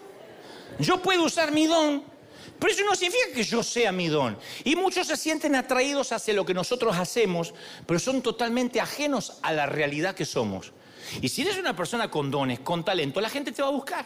[0.79, 2.03] yo puedo usar mi don,
[2.59, 4.37] pero eso no significa que yo sea mi don.
[4.64, 7.55] Y muchos se sienten atraídos hacia lo que nosotros hacemos,
[7.87, 10.73] pero son totalmente ajenos a la realidad que somos.
[11.23, 14.05] Y si eres una persona con dones, con talento, la gente te va a buscar.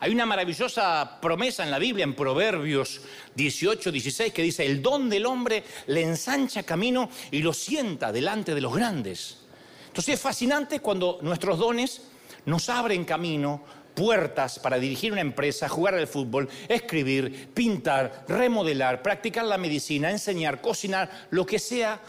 [0.00, 3.02] Hay una maravillosa promesa en la Biblia, en Proverbios
[3.36, 8.52] 18, 16, que dice, el don del hombre le ensancha camino y lo sienta delante
[8.52, 9.38] de los grandes.
[9.86, 12.02] Entonces es fascinante cuando nuestros dones
[12.46, 13.62] nos abren camino,
[13.94, 20.60] puertas para dirigir una empresa, jugar al fútbol, escribir, pintar, remodelar, practicar la medicina, enseñar,
[20.60, 22.00] cocinar, lo que sea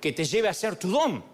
[0.00, 1.24] que te lleve a ser tu don.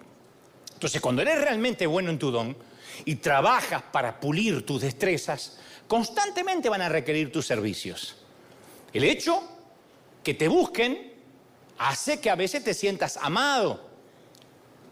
[0.75, 2.57] Entonces, cuando eres realmente bueno en tu don
[3.05, 8.17] y trabajas para pulir tus destrezas, constantemente van a requerir tus servicios.
[8.93, 9.43] El hecho
[10.23, 11.13] que te busquen
[11.79, 13.89] hace que a veces te sientas amado,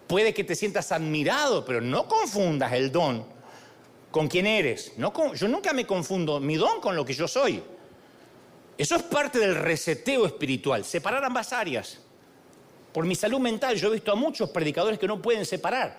[0.06, 3.39] puede que te sientas admirado, pero no confundas el don
[4.10, 4.92] con quién eres.
[4.96, 7.62] No yo nunca me confundo mi don con lo que yo soy.
[8.76, 11.98] Eso es parte del reseteo espiritual, separar ambas áreas.
[12.92, 15.96] Por mi salud mental yo he visto a muchos predicadores que no pueden separar.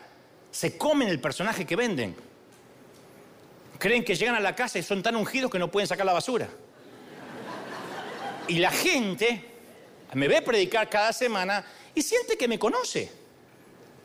[0.49, 2.15] Se comen el personaje que venden.
[3.77, 6.13] Creen que llegan a la casa y son tan ungidos que no pueden sacar la
[6.13, 6.49] basura.
[8.47, 9.45] Y la gente
[10.13, 13.11] me ve predicar cada semana y siente que me conoce.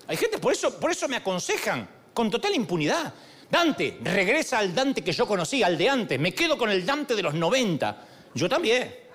[0.07, 3.13] Hay gente, por eso, por eso me aconsejan con total impunidad.
[3.51, 6.19] Dante, regresa al Dante que yo conocí, al de antes.
[6.19, 8.05] Me quedo con el Dante de los 90.
[8.35, 9.07] Yo también.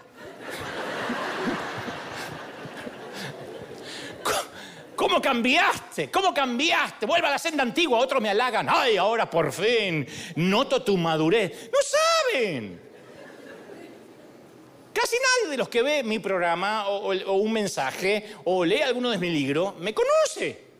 [4.96, 6.12] ¿Cómo cambiaste?
[6.12, 7.08] ¿Cómo cambiaste?
[7.08, 7.98] Vuelve a la senda antigua.
[8.00, 8.68] Otros me halagan.
[8.70, 11.72] Ay, ahora por fin noto tu madurez.
[11.74, 12.80] No saben.
[14.94, 19.10] Casi nadie de los que ve mi programa o, o un mensaje o lee alguno
[19.10, 20.71] de mis libros me conoce.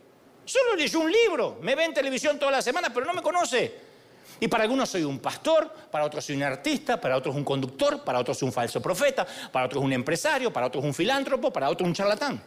[0.44, 3.92] Solo leyó un libro, me ve en televisión toda la semana, pero no me conoce.
[4.40, 8.02] Y para algunos soy un pastor, para otros soy un artista, para otros un conductor,
[8.02, 11.86] para otros un falso profeta, para otros un empresario, para otros un filántropo, para otros
[11.86, 12.42] un charlatán.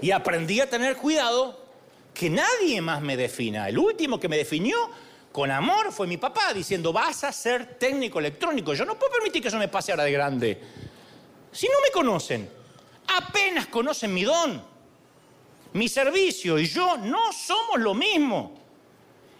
[0.00, 1.58] Y aprendí a tener cuidado
[2.14, 3.68] que nadie más me defina.
[3.68, 4.90] El último que me definió
[5.32, 8.74] con amor fue mi papá, diciendo, vas a ser técnico electrónico.
[8.74, 10.60] Yo no puedo permitir que eso me pase ahora de grande.
[11.52, 12.48] Si no me conocen,
[13.08, 14.69] apenas conocen mi don,
[15.72, 18.58] mi servicio y yo no somos lo mismo.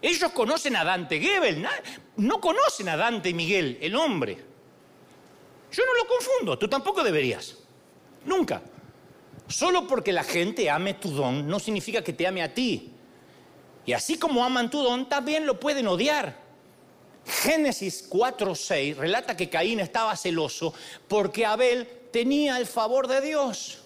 [0.03, 1.67] Ellos conocen a Dante Gebel,
[2.17, 4.39] no conocen a Dante Miguel, el hombre.
[5.73, 7.57] Yo no lo confundo, tú tampoco deberías.
[8.25, 8.63] Nunca.
[9.47, 12.93] Solo porque la gente ame tu don no significa que te ame a ti.
[13.85, 16.39] Y así como aman tu don, también lo pueden odiar.
[17.27, 20.73] Génesis 4:6 relata que Caín estaba celoso
[21.09, 23.79] porque Abel tenía el favor de Dios.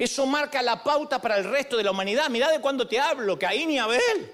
[0.00, 2.30] Eso marca la pauta para el resto de la humanidad.
[2.30, 4.32] Mirá de cuándo te hablo, Caín y Abel.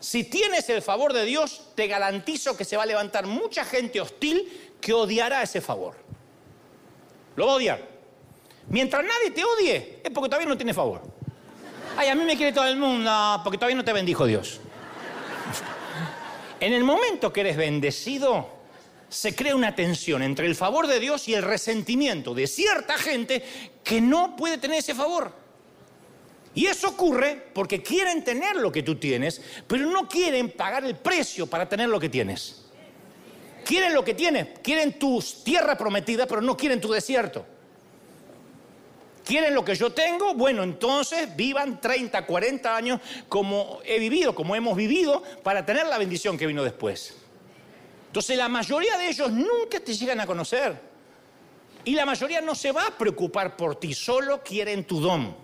[0.00, 4.00] Si tienes el favor de Dios, te garantizo que se va a levantar mucha gente
[4.00, 5.94] hostil que odiará ese favor.
[7.36, 7.80] Lo va a odiar.
[8.70, 11.02] Mientras nadie te odie, es porque todavía no tiene favor.
[11.96, 14.58] Ay, a mí me quiere todo el mundo, porque todavía no te bendijo Dios.
[16.58, 18.48] En el momento que eres bendecido,
[19.12, 23.42] se crea una tensión entre el favor de Dios y el resentimiento de cierta gente
[23.84, 25.32] que no puede tener ese favor.
[26.54, 30.96] Y eso ocurre porque quieren tener lo que tú tienes, pero no quieren pagar el
[30.96, 32.64] precio para tener lo que tienes.
[33.66, 37.44] Quieren lo que tienes, quieren tu tierra prometida, pero no quieren tu desierto.
[39.24, 40.34] ¿Quieren lo que yo tengo?
[40.34, 45.98] Bueno, entonces vivan 30, 40 años como he vivido, como hemos vivido, para tener la
[45.98, 47.21] bendición que vino después.
[48.12, 50.78] Entonces la mayoría de ellos nunca te llegan a conocer.
[51.82, 55.34] Y la mayoría no se va a preocupar por ti, solo quieren tu don.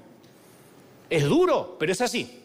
[1.09, 2.43] Es duro, pero es así.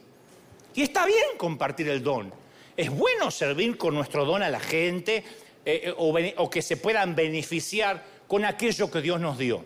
[0.76, 2.34] Y está bien compartir el don.
[2.78, 5.26] Es bueno servir con nuestro don a la gente eh,
[5.66, 9.66] eh, o, o que se puedan beneficiar con aquello que Dios nos dio.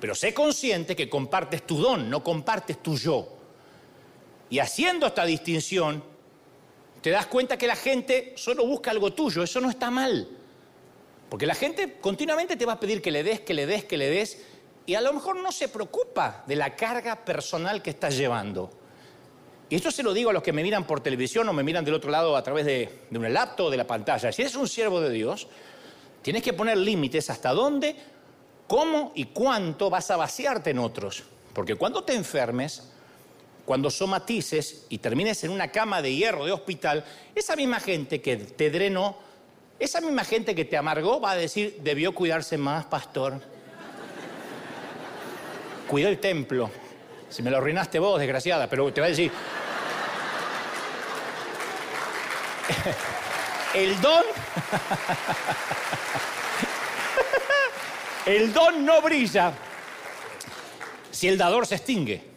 [0.00, 3.36] Pero sé consciente que compartes tu don, no compartes tu yo.
[4.48, 6.15] Y haciendo esta distinción,
[7.00, 10.28] te das cuenta que la gente solo busca algo tuyo, eso no está mal.
[11.28, 13.96] Porque la gente continuamente te va a pedir que le des, que le des, que
[13.96, 14.42] le des,
[14.86, 18.70] y a lo mejor no se preocupa de la carga personal que estás llevando.
[19.68, 21.84] Y esto se lo digo a los que me miran por televisión o me miran
[21.84, 24.30] del otro lado a través de, de un laptop o de la pantalla.
[24.30, 25.48] Si eres un siervo de Dios,
[26.22, 27.96] tienes que poner límites hasta dónde,
[28.68, 31.24] cómo y cuánto vas a vaciarte en otros.
[31.52, 32.92] Porque cuando te enfermes,
[33.66, 37.04] cuando somatices y termines en una cama de hierro de hospital,
[37.34, 39.18] esa misma gente que te drenó,
[39.78, 43.34] esa misma gente que te amargó va a decir, debió cuidarse más, pastor.
[45.88, 46.70] Cuidó el templo.
[47.28, 49.30] Si me lo arruinaste vos, desgraciada, pero te va a decir...
[53.74, 54.24] El don...
[58.26, 59.52] El don no brilla
[61.16, 62.35] si el dador se extingue.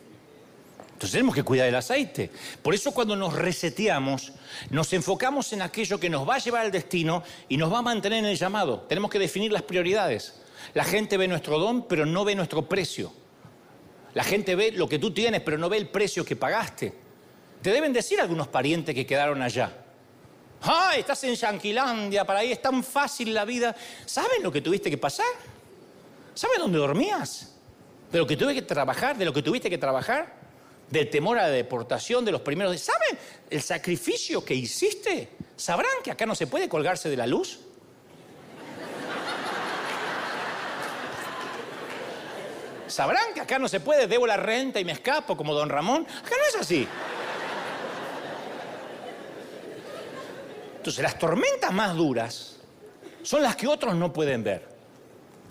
[0.99, 2.29] Entonces tenemos que cuidar el aceite.
[2.61, 4.33] Por eso cuando nos reseteamos,
[4.69, 7.81] nos enfocamos en aquello que nos va a llevar al destino y nos va a
[7.81, 8.81] mantener en el llamado.
[8.81, 10.41] Tenemos que definir las prioridades.
[10.73, 13.13] La gente ve nuestro don, pero no ve nuestro precio.
[14.13, 16.93] La gente ve lo que tú tienes, pero no ve el precio que pagaste.
[17.61, 19.71] Te deben decir algunos parientes que quedaron allá.
[20.63, 20.95] ¡Ah!
[20.97, 23.73] Estás en Yanquilandia, para ahí es tan fácil la vida.
[24.05, 25.25] ¿Sabes lo que tuviste que pasar?
[26.33, 27.55] ¿Sabes dónde dormías?
[28.11, 30.38] de lo que tuve que trabajar, de lo que tuviste que trabajar,
[30.89, 32.79] del temor a la deportación de los primeros.
[32.79, 33.17] ¿Saben
[33.49, 35.29] el sacrificio que hiciste?
[35.55, 37.59] ¿Sabrán que acá no se puede colgarse de la luz?
[42.87, 46.07] ¿Sabrán que acá no se puede, debo la renta y me escapo como don Ramón?
[46.07, 46.87] Acá no es así.
[50.77, 52.55] Entonces, las tormentas más duras
[53.21, 54.67] son las que otros no pueden ver.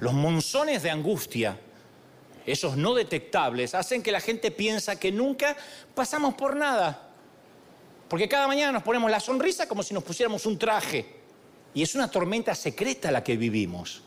[0.00, 1.58] Los monzones de angustia
[2.52, 5.56] esos no detectables, hacen que la gente piensa que nunca
[5.94, 7.08] pasamos por nada.
[8.08, 11.18] Porque cada mañana nos ponemos la sonrisa como si nos pusiéramos un traje.
[11.74, 14.02] Y es una tormenta secreta la que vivimos.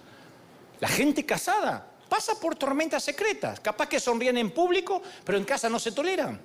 [0.80, 3.60] La gente casada pasa por tormentas secretas.
[3.60, 6.42] Capaz que sonríen en público, pero en casa no se toleran.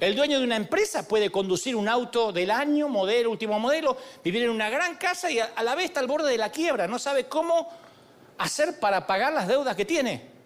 [0.00, 4.44] El dueño de una empresa puede conducir un auto del año, modelo, último modelo, vivir
[4.44, 6.86] en una gran casa y a la vez está al borde de la quiebra.
[6.86, 7.68] No sabe cómo
[8.38, 10.37] hacer para pagar las deudas que tiene.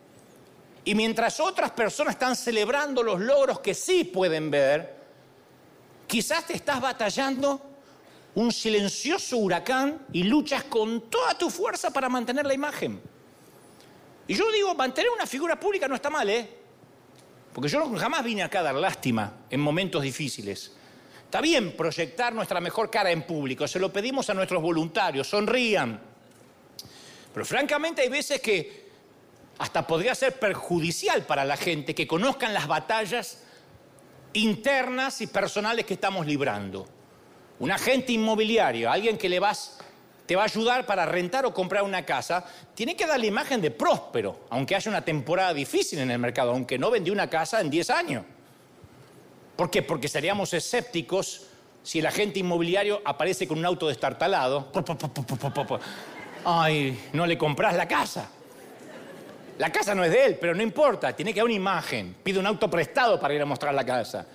[0.84, 4.96] Y mientras otras personas están celebrando los logros que sí pueden ver,
[6.06, 7.60] quizás te estás batallando
[8.34, 13.00] un silencioso huracán y luchas con toda tu fuerza para mantener la imagen.
[14.26, 16.48] Y yo digo, mantener una figura pública no está mal, ¿eh?
[17.52, 20.72] Porque yo jamás vine acá a dar lástima en momentos difíciles.
[21.24, 26.00] Está bien proyectar nuestra mejor cara en público, se lo pedimos a nuestros voluntarios, sonrían.
[27.32, 28.91] Pero francamente hay veces que
[29.62, 33.44] hasta podría ser perjudicial para la gente que conozcan las batallas
[34.32, 36.84] internas y personales que estamos librando.
[37.60, 39.78] Un agente inmobiliario, alguien que le vas,
[40.26, 42.44] te va a ayudar para rentar o comprar una casa,
[42.74, 46.50] tiene que dar la imagen de próspero, aunque haya una temporada difícil en el mercado,
[46.50, 48.24] aunque no vendió una casa en 10 años.
[49.54, 49.82] ¿Por qué?
[49.82, 51.46] Porque seríamos escépticos
[51.84, 54.72] si el agente inmobiliario aparece con un auto destartalado.
[56.44, 58.28] Ay, no le compras la casa.
[59.58, 62.16] La casa no es de él, pero no importa, tiene que haber una imagen.
[62.22, 64.26] Pide un auto prestado para ir a mostrar la casa.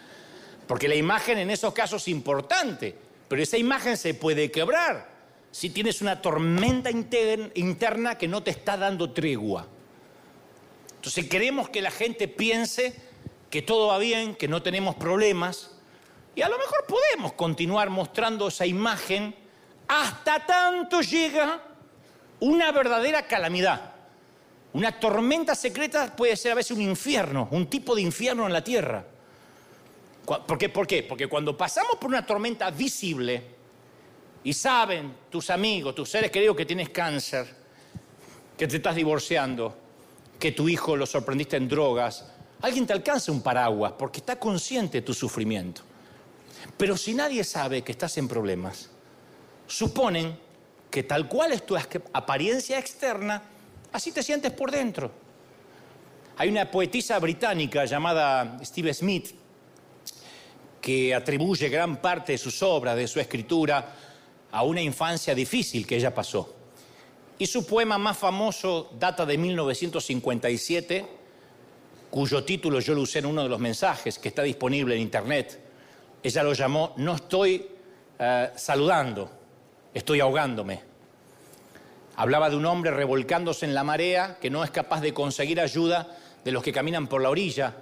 [0.68, 2.96] Porque la imagen en esos casos es importante,
[3.28, 5.18] pero esa imagen se puede quebrar
[5.52, 9.66] si tienes una tormenta interna que no te está dando tregua.
[10.96, 12.96] Entonces queremos que la gente piense
[13.50, 15.72] que todo va bien, que no tenemos problemas,
[16.36, 19.34] y a lo mejor podemos continuar mostrando esa imagen
[19.88, 21.62] hasta tanto llega
[22.40, 23.97] una verdadera calamidad.
[24.74, 28.64] Una tormenta secreta puede ser a veces un infierno, un tipo de infierno en la
[28.64, 29.06] tierra.
[30.26, 30.70] ¿Por qué?
[30.70, 31.04] ¿Por qué?
[31.04, 33.42] Porque cuando pasamos por una tormenta visible
[34.44, 37.48] y saben tus amigos, tus seres queridos que tienes cáncer,
[38.58, 39.76] que te estás divorciando,
[40.38, 42.26] que tu hijo lo sorprendiste en drogas,
[42.62, 45.82] alguien te alcanza un paraguas porque está consciente de tu sufrimiento.
[46.76, 48.90] Pero si nadie sabe que estás en problemas,
[49.66, 50.38] suponen
[50.92, 53.44] que tal cual es tu apariencia externa,
[53.92, 55.12] Así te sientes por dentro.
[56.38, 59.32] Hay una poetisa británica llamada Steve Smith
[60.80, 63.96] que atribuye gran parte de sus obras, de su escritura,
[64.52, 66.56] a una infancia difícil que ella pasó.
[67.40, 71.06] Y su poema más famoso data de 1957,
[72.10, 75.60] cuyo título yo lo usé en uno de los mensajes que está disponible en internet.
[76.24, 77.68] Ella lo llamó No estoy
[78.18, 79.30] eh, saludando,
[79.94, 80.82] estoy ahogándome.
[82.18, 86.18] Hablaba de un hombre revolcándose en la marea que no es capaz de conseguir ayuda
[86.44, 87.76] de los que caminan por la orilla,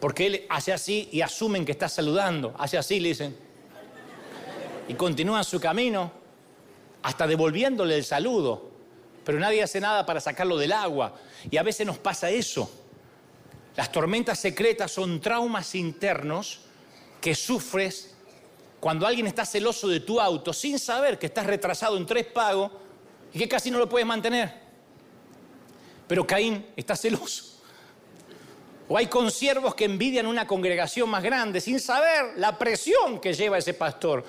[0.00, 3.36] porque él hace así y asumen que está saludando, hace así, le dicen,
[4.88, 6.10] y continúan su camino
[7.02, 8.70] hasta devolviéndole el saludo,
[9.22, 11.14] pero nadie hace nada para sacarlo del agua,
[11.50, 12.70] y a veces nos pasa eso.
[13.76, 16.60] Las tormentas secretas son traumas internos
[17.20, 18.16] que sufres
[18.80, 22.72] cuando alguien está celoso de tu auto sin saber que estás retrasado en tres pagos
[23.32, 24.52] y que casi no lo puedes mantener.
[26.06, 27.58] Pero Caín está celoso.
[28.88, 33.58] O hay consiervos que envidian una congregación más grande sin saber la presión que lleva
[33.58, 34.24] ese pastor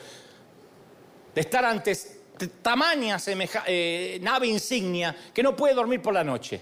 [1.34, 1.98] de estar ante
[2.62, 3.18] tamaña
[3.68, 6.62] eh, nave insignia que no puede dormir por la noche.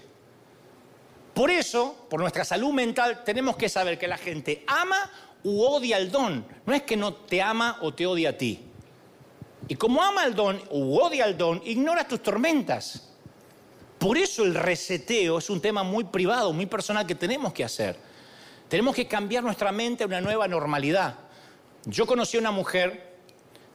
[1.34, 5.10] Por eso, por nuestra salud mental, tenemos que saber que la gente ama
[5.44, 6.46] u odia el don.
[6.66, 8.67] No es que no te ama o te odia a ti.
[9.68, 13.08] Y como ama el don u odia el don, ignora tus tormentas.
[13.98, 17.96] Por eso el reseteo es un tema muy privado, muy personal que tenemos que hacer.
[18.68, 21.16] Tenemos que cambiar nuestra mente a una nueva normalidad.
[21.84, 23.16] Yo conocí a una mujer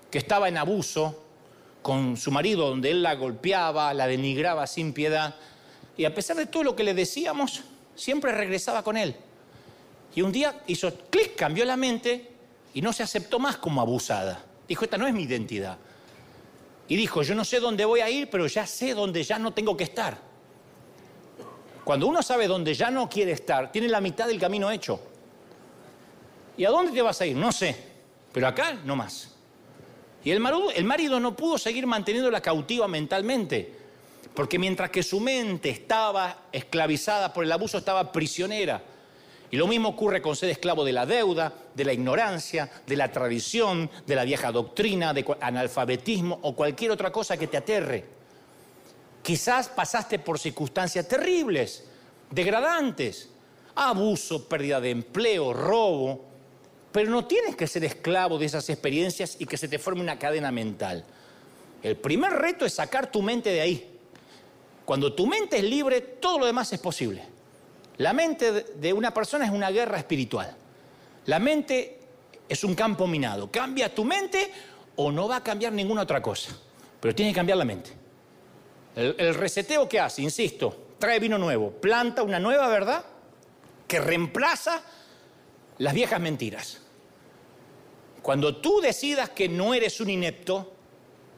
[0.09, 1.23] que estaba en abuso
[1.81, 5.35] con su marido, donde él la golpeaba, la denigraba sin piedad,
[5.97, 7.61] y a pesar de todo lo que le decíamos,
[7.95, 9.15] siempre regresaba con él.
[10.15, 12.31] Y un día hizo clic, cambió la mente
[12.73, 14.43] y no se aceptó más como abusada.
[14.67, 15.77] Dijo, esta no es mi identidad.
[16.87, 19.53] Y dijo, yo no sé dónde voy a ir, pero ya sé dónde ya no
[19.53, 20.17] tengo que estar.
[21.83, 24.99] Cuando uno sabe dónde ya no quiere estar, tiene la mitad del camino hecho.
[26.55, 27.35] ¿Y a dónde te vas a ir?
[27.35, 27.75] No sé,
[28.31, 29.31] pero acá no más.
[30.23, 33.73] Y el marido, el marido no pudo seguir manteniéndola cautiva mentalmente,
[34.33, 38.81] porque mientras que su mente estaba esclavizada por el abuso, estaba prisionera.
[39.53, 43.11] Y lo mismo ocurre con ser esclavo de la deuda, de la ignorancia, de la
[43.11, 48.03] tradición, de la vieja doctrina, de analfabetismo o cualquier otra cosa que te aterre.
[49.21, 51.83] Quizás pasaste por circunstancias terribles,
[52.31, 53.29] degradantes,
[53.75, 56.25] abuso, pérdida de empleo, robo,
[56.91, 60.17] pero no tienes que ser esclavo de esas experiencias y que se te forme una
[60.17, 61.05] cadena mental.
[61.83, 63.99] El primer reto es sacar tu mente de ahí.
[64.83, 67.32] Cuando tu mente es libre, todo lo demás es posible.
[67.97, 70.55] La mente de una persona es una guerra espiritual.
[71.25, 71.99] La mente
[72.49, 73.51] es un campo minado.
[73.51, 74.51] Cambia tu mente
[74.95, 76.57] o no va a cambiar ninguna otra cosa.
[76.99, 77.91] Pero tiene que cambiar la mente.
[78.95, 83.03] El, reseteo que hace, insisto, trae vino nuevo, planta una nueva verdad
[83.87, 84.83] que reemplaza
[85.79, 86.79] las viejas mentiras.
[88.21, 90.73] Cuando tú decidas que no eres un inepto,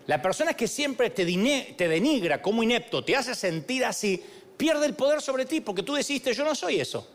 [0.06, 1.26] la persona que siempre te,
[1.78, 4.24] te denigra como inepto, te hace sentir así,
[4.58, 7.08] pierde el poder sobre ti porque tú decidiste yo no soy eso.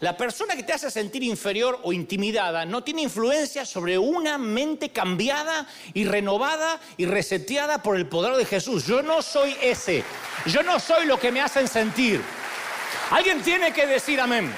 [0.00, 4.90] La persona que te hace sentir inferior o intimidada no tiene influencia sobre una mente
[4.90, 8.86] cambiada y renovada y reseteada por el poder de Jesús.
[8.86, 10.04] Yo no soy ese.
[10.46, 12.20] Yo no soy lo que me hacen sentir.
[13.10, 14.52] Alguien tiene que decir amén.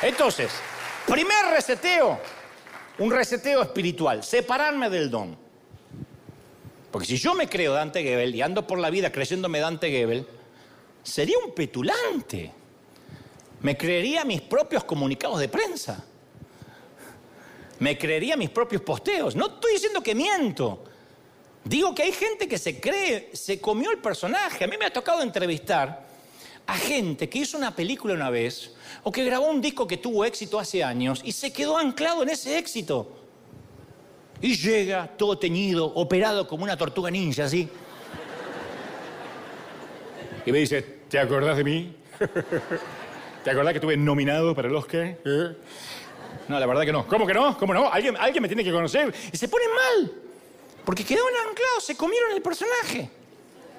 [0.00, 0.52] Entonces,
[1.06, 2.20] primer reseteo,
[2.98, 5.47] un reseteo espiritual, separarme del don.
[6.90, 10.26] Porque si yo me creo Dante Gebel y ando por la vida creyéndome Dante Gebel,
[11.02, 12.52] sería un petulante.
[13.60, 16.04] Me creería mis propios comunicados de prensa.
[17.80, 19.36] Me creería mis propios posteos.
[19.36, 20.84] No estoy diciendo que miento.
[21.64, 24.64] Digo que hay gente que se cree, se comió el personaje.
[24.64, 26.06] A mí me ha tocado entrevistar
[26.66, 28.72] a gente que hizo una película una vez
[29.02, 32.30] o que grabó un disco que tuvo éxito hace años y se quedó anclado en
[32.30, 33.27] ese éxito.
[34.40, 37.68] Y llega todo teñido, operado como una tortuga ninja, así.
[40.46, 41.96] Y me dice, ¿te acordás de mí?
[43.44, 45.18] ¿Te acordás que estuve nominado para el Oscar?
[45.24, 45.56] ¿Eh?
[46.48, 47.06] No, la verdad que no.
[47.06, 47.58] ¿Cómo que no?
[47.58, 47.90] ¿Cómo no?
[47.92, 49.14] ¿Alguien, alguien me tiene que conocer.
[49.32, 50.12] Y se ponen mal.
[50.84, 53.10] Porque quedaron anclados, se comieron el personaje.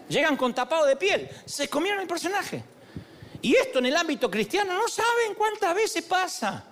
[0.09, 2.63] Llegan con tapado de piel, se comieron el personaje.
[3.41, 6.65] Y esto en el ámbito cristiano no saben cuántas veces pasa.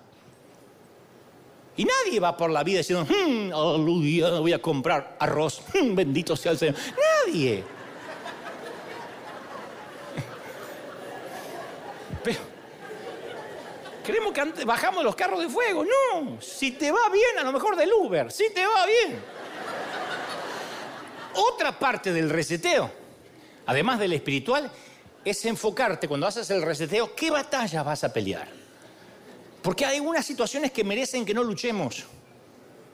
[1.78, 6.34] Y nadie va por la vida diciendo, hmm, aleluya, voy a comprar arroz, hmm, bendito
[6.34, 6.74] sea el Señor.
[7.24, 7.62] Nadie.
[12.24, 12.40] Pero,
[14.04, 15.84] creemos que bajamos los carros de fuego.
[15.84, 19.22] No, si te va bien, a lo mejor del Uber, si te va bien.
[21.34, 22.90] Otra parte del reseteo,
[23.66, 24.68] además del espiritual,
[25.24, 28.48] es enfocarte cuando haces el reseteo, ¿qué batalla vas a pelear?
[29.62, 32.04] Porque hay algunas situaciones que merecen que no luchemos.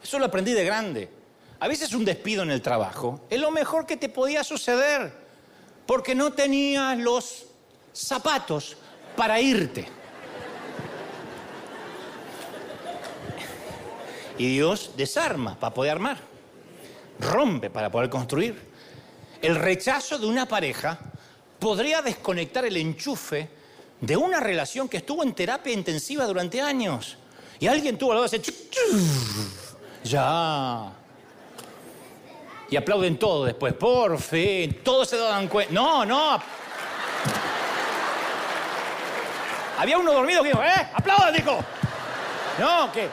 [0.02, 1.08] Eso lo aprendí de grande.
[1.60, 5.12] A veces un despido en el trabajo es lo mejor que te podía suceder,
[5.86, 7.46] porque no tenías los
[7.92, 8.76] zapatos
[9.16, 9.86] para irte.
[14.36, 16.18] Y Dios desarma para poder armar,
[17.20, 18.60] rompe para poder construir.
[19.40, 20.98] El rechazo de una pareja
[21.60, 23.48] podría desconectar el enchufe
[24.00, 27.16] de una relación que estuvo en terapia intensiva durante años.
[27.58, 28.40] Y alguien tuvo la voz de
[30.04, 30.92] ya.
[32.70, 35.72] Y aplauden todo después, por fin, todos se dan cuenta.
[35.72, 36.40] No, no.
[39.78, 40.88] Había uno dormido que dijo, ¡eh!
[40.94, 41.34] ¡Aplaudan!
[41.34, 41.58] Dijo.
[42.58, 43.08] No, que.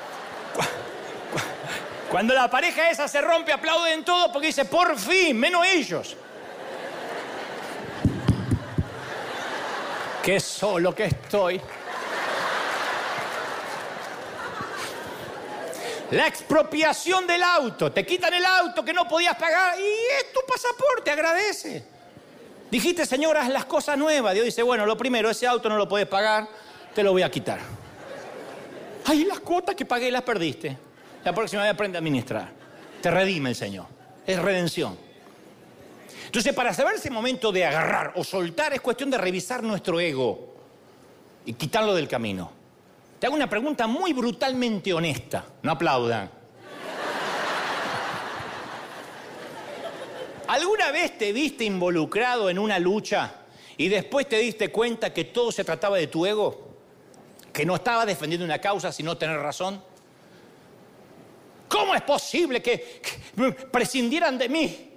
[2.09, 6.15] Cuando la pareja esa se rompe, aplauden todo porque dice, por fin, menos ellos.
[10.23, 11.59] Qué solo que estoy.
[16.11, 17.91] La expropiación del auto.
[17.91, 19.83] Te quitan el auto que no podías pagar y
[20.19, 21.83] es tu pasaporte, agradece.
[22.69, 24.33] Dijiste, Señor, haz las cosas nuevas.
[24.33, 26.47] Dios dice, bueno, lo primero, ese auto no lo puedes pagar,
[26.93, 27.59] te lo voy a quitar.
[29.05, 30.77] Ay, las cuotas que pagué las perdiste.
[31.23, 32.49] La próxima vez aprende a administrar.
[33.01, 33.85] Te redime el Señor.
[34.27, 35.10] Es redención.
[36.25, 40.53] Entonces, para saber ese momento de agarrar o soltar, es cuestión de revisar nuestro ego
[41.45, 42.51] y quitarlo del camino.
[43.19, 45.45] Te hago una pregunta muy brutalmente honesta.
[45.61, 46.31] No aplaudan.
[50.47, 53.35] ¿Alguna vez te viste involucrado en una lucha
[53.77, 56.71] y después te diste cuenta que todo se trataba de tu ego?
[57.53, 59.81] ¿Que no estaba defendiendo una causa sino tener razón?
[61.69, 63.01] ¿Cómo es posible que,
[63.71, 64.90] prescindieran de mí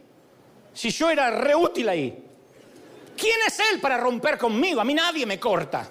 [0.74, 2.24] si yo era reútil ahí?
[3.16, 4.80] ¿Quién es él para romper conmigo?
[4.80, 5.88] A mí nadie me corta.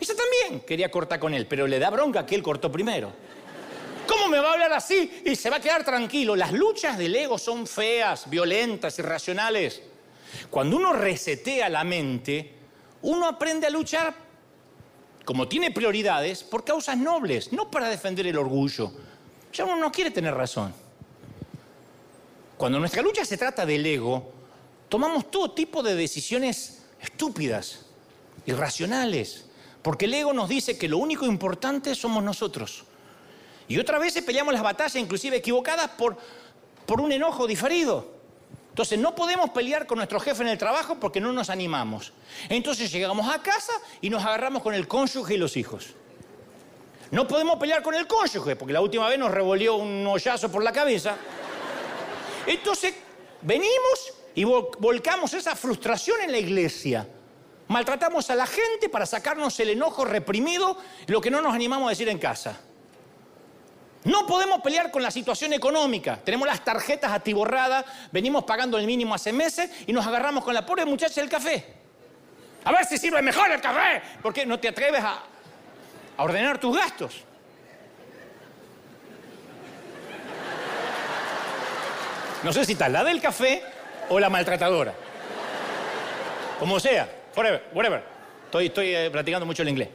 [0.00, 3.12] Ella también quería cortar con él, pero le da bronca que él cortó primero.
[4.06, 6.34] ¿Cómo me va a hablar así y se va a quedar tranquilo?
[6.34, 9.82] Las luchas del ego son feas, violentas, irracionales.
[10.50, 12.52] Cuando uno resetea la mente,
[13.02, 14.14] uno aprende a luchar,
[15.24, 18.92] como tiene prioridades, por causas nobles, no para defender el orgullo.
[19.52, 20.74] Ya uno no quiere tener razón.
[22.62, 24.30] Cuando nuestra lucha se trata del ego,
[24.88, 27.86] tomamos todo tipo de decisiones estúpidas,
[28.46, 29.46] irracionales,
[29.82, 32.84] porque el ego nos dice que lo único importante somos nosotros.
[33.66, 36.16] Y otras veces peleamos las batallas, inclusive equivocadas, por,
[36.86, 38.12] por un enojo diferido.
[38.68, 42.12] Entonces no podemos pelear con nuestro jefe en el trabajo porque no nos animamos.
[42.48, 45.94] Entonces llegamos a casa y nos agarramos con el cónyuge y los hijos.
[47.10, 50.62] No podemos pelear con el cónyuge porque la última vez nos revolvió un hoyazo por
[50.62, 51.16] la cabeza.
[52.46, 52.94] Entonces
[53.40, 57.06] venimos y volcamos esa frustración en la iglesia.
[57.68, 60.76] Maltratamos a la gente para sacarnos el enojo reprimido,
[61.06, 62.58] lo que no nos animamos a decir en casa.
[64.04, 66.18] No podemos pelear con la situación económica.
[66.24, 70.66] Tenemos las tarjetas atiborradas, venimos pagando el mínimo hace meses y nos agarramos con la
[70.66, 71.64] pobre muchacha del café.
[72.64, 75.22] A ver si sirve mejor el café, porque no te atreves a,
[76.16, 77.24] a ordenar tus gastos.
[82.42, 83.62] No sé si está la del café
[84.08, 84.94] o la maltratadora.
[86.58, 88.04] Como sea, forever, whatever.
[88.46, 89.88] Estoy, estoy eh, practicando mucho el inglés.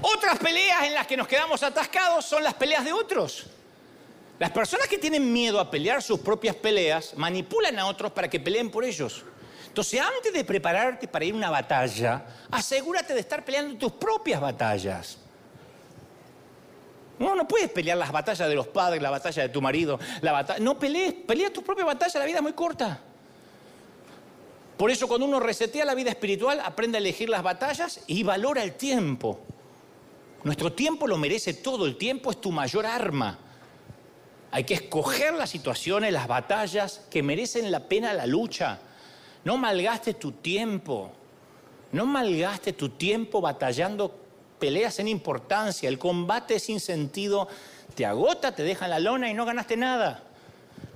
[0.00, 3.46] Otras peleas en las que nos quedamos atascados son las peleas de otros.
[4.38, 8.38] Las personas que tienen miedo a pelear sus propias peleas manipulan a otros para que
[8.38, 9.24] peleen por ellos.
[9.66, 14.40] Entonces, antes de prepararte para ir a una batalla, asegúrate de estar peleando tus propias
[14.40, 15.18] batallas.
[17.18, 20.32] No, no puedes pelear las batallas de los padres, la batalla de tu marido, la
[20.32, 20.60] batalla.
[20.60, 23.00] No pelees, pelea tus propias batallas, la vida es muy corta.
[24.76, 28.62] Por eso, cuando uno resetea la vida espiritual, aprende a elegir las batallas y valora
[28.62, 29.40] el tiempo.
[30.44, 33.38] Nuestro tiempo lo merece todo, el tiempo es tu mayor arma.
[34.52, 38.78] Hay que escoger las situaciones, las batallas que merecen la pena la lucha.
[39.44, 41.10] No malgastes tu tiempo.
[41.90, 44.27] No malgastes tu tiempo batallando
[44.58, 45.88] peleas sin importancia.
[45.88, 47.48] El combate sin sentido
[47.94, 50.22] te agota, te deja en la lona y no ganaste nada.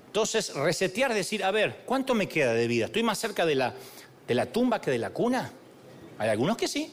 [0.06, 2.86] Entonces, resetear, decir, a ver, ¿cuánto me queda de vida?
[2.86, 3.72] ¿Estoy más cerca de la,
[4.28, 5.50] de la tumba que de la cuna?
[6.18, 6.92] Hay algunos que sí.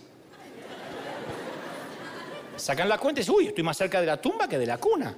[2.55, 4.78] Sacan la cuenta y dicen, uy, estoy más cerca de la tumba que de la
[4.78, 5.15] cuna.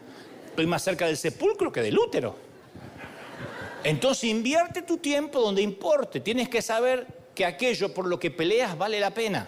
[0.47, 2.35] Estoy más cerca del sepulcro que del útero.
[3.83, 6.19] Entonces invierte tu tiempo donde importe.
[6.19, 9.47] Tienes que saber que aquello por lo que peleas vale la pena.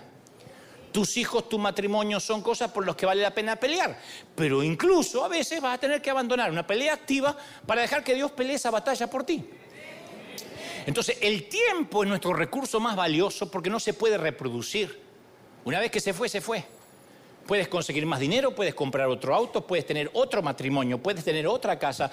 [0.93, 3.99] Tus hijos, tu matrimonio son cosas por las que vale la pena pelear.
[4.35, 7.35] Pero incluso a veces vas a tener que abandonar una pelea activa
[7.65, 9.43] para dejar que Dios pelee esa batalla por ti.
[10.85, 15.01] Entonces el tiempo es nuestro recurso más valioso porque no se puede reproducir.
[15.65, 16.63] Una vez que se fue, se fue.
[17.47, 21.79] Puedes conseguir más dinero, puedes comprar otro auto, puedes tener otro matrimonio, puedes tener otra
[21.79, 22.11] casa,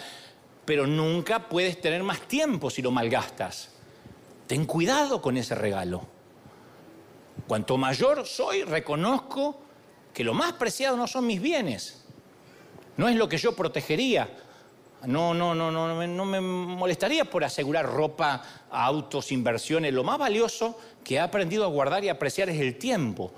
[0.64, 3.68] pero nunca puedes tener más tiempo si lo malgastas.
[4.46, 6.19] Ten cuidado con ese regalo.
[7.50, 9.58] Cuanto mayor soy, reconozco
[10.14, 12.04] que lo más preciado no son mis bienes,
[12.96, 14.30] no es lo que yo protegería.
[15.06, 18.40] No, no, no, no, no me molestaría por asegurar ropa,
[18.70, 19.92] autos, inversiones.
[19.92, 23.32] Lo más valioso que he aprendido a guardar y apreciar es el tiempo.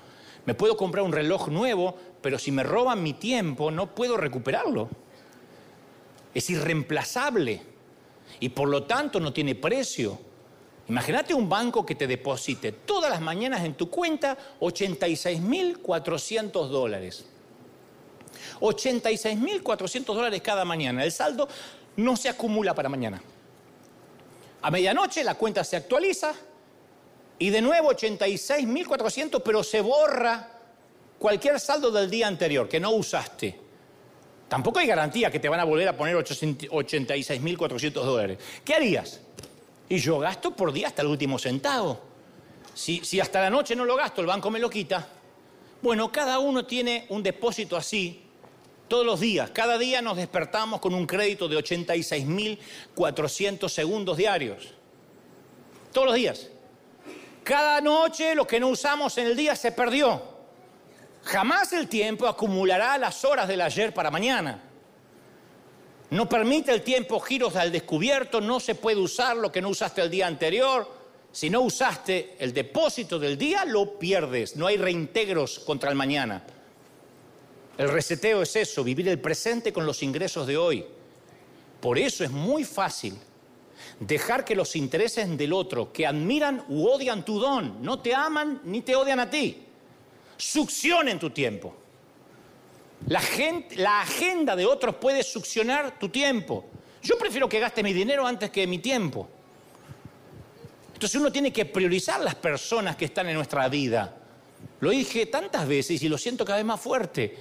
[0.44, 4.90] Me puedo comprar un reloj nuevo, pero si me roban mi tiempo no puedo recuperarlo.
[6.34, 7.62] Es irreemplazable
[8.40, 10.31] y por lo tanto no tiene precio.
[10.88, 17.24] Imagínate un banco que te deposite todas las mañanas en tu cuenta 86.400 dólares.
[18.60, 21.04] 86.400 dólares cada mañana.
[21.04, 21.48] El saldo
[21.96, 23.22] no se acumula para mañana.
[24.62, 26.32] A medianoche la cuenta se actualiza
[27.38, 30.48] y de nuevo 86.400, pero se borra
[31.18, 33.58] cualquier saldo del día anterior que no usaste.
[34.48, 38.38] Tampoco hay garantía que te van a volver a poner 86.400 dólares.
[38.64, 39.20] ¿Qué harías?
[39.88, 42.00] Y yo gasto por día hasta el último centavo.
[42.74, 45.06] Si, si hasta la noche no lo gasto, el banco me lo quita.
[45.82, 48.22] Bueno, cada uno tiene un depósito así
[48.88, 49.50] todos los días.
[49.50, 54.74] Cada día nos despertamos con un crédito de 86.400 segundos diarios.
[55.92, 56.48] Todos los días.
[57.42, 60.30] Cada noche lo que no usamos en el día se perdió.
[61.24, 64.62] Jamás el tiempo acumulará las horas del ayer para mañana.
[66.12, 70.02] No permite el tiempo giros al descubierto, no se puede usar lo que no usaste
[70.02, 70.86] el día anterior.
[71.32, 74.54] Si no usaste el depósito del día, lo pierdes.
[74.54, 76.44] No hay reintegros contra el mañana.
[77.78, 80.84] El reseteo es eso, vivir el presente con los ingresos de hoy.
[81.80, 83.16] Por eso es muy fácil
[83.98, 88.60] dejar que los intereses del otro, que admiran u odian tu don, no te aman
[88.64, 89.62] ni te odian a ti,
[90.36, 91.74] succionen tu tiempo.
[93.08, 96.66] La, gente, la agenda de otros puede succionar tu tiempo.
[97.02, 99.28] Yo prefiero que gaste mi dinero antes que mi tiempo.
[100.94, 104.16] Entonces uno tiene que priorizar las personas que están en nuestra vida.
[104.80, 107.36] Lo dije tantas veces y lo siento cada vez más fuerte.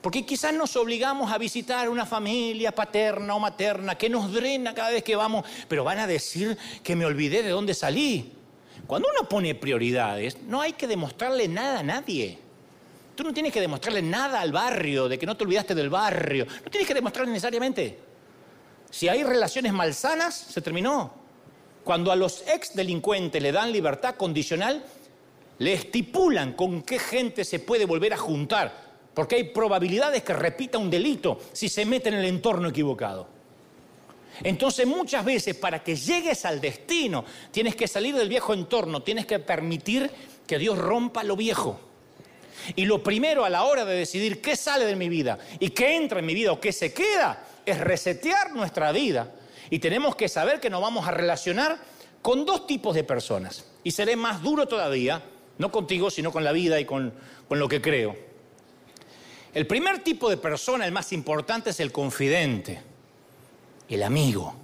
[0.00, 4.90] Porque quizás nos obligamos a visitar una familia paterna o materna que nos drena cada
[4.90, 8.32] vez que vamos, pero van a decir que me olvidé de dónde salí.
[8.86, 12.38] Cuando uno pone prioridades, no hay que demostrarle nada a nadie.
[13.18, 16.46] Tú no tienes que demostrarle nada al barrio, de que no te olvidaste del barrio.
[16.46, 17.98] No tienes que demostrarle necesariamente.
[18.88, 21.12] Si hay relaciones malsanas, se terminó.
[21.82, 24.84] Cuando a los ex delincuentes le dan libertad condicional,
[25.58, 30.78] le estipulan con qué gente se puede volver a juntar porque hay probabilidades que repita
[30.78, 33.26] un delito si se mete en el entorno equivocado.
[34.44, 39.26] Entonces muchas veces para que llegues al destino tienes que salir del viejo entorno, tienes
[39.26, 40.08] que permitir
[40.46, 41.87] que Dios rompa lo viejo.
[42.76, 45.96] Y lo primero a la hora de decidir qué sale de mi vida y qué
[45.96, 49.32] entra en mi vida o qué se queda es resetear nuestra vida.
[49.70, 51.78] Y tenemos que saber que nos vamos a relacionar
[52.22, 53.64] con dos tipos de personas.
[53.84, 55.22] Y seré más duro todavía,
[55.58, 57.12] no contigo, sino con la vida y con,
[57.48, 58.16] con lo que creo.
[59.54, 62.80] El primer tipo de persona, el más importante, es el confidente,
[63.88, 64.54] el amigo.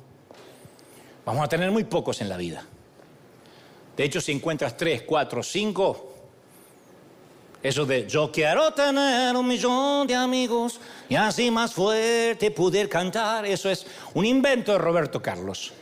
[1.25, 2.67] Vamos a tener muy pocos en la vida.
[3.97, 6.14] De hecho, si encuentras tres, cuatro, cinco,
[7.65, 13.45] eso de yo quiero tener un millón de amigos y así más fuerte poder cantar,
[13.45, 13.85] eso es
[14.15, 15.73] un invento de Roberto Carlos.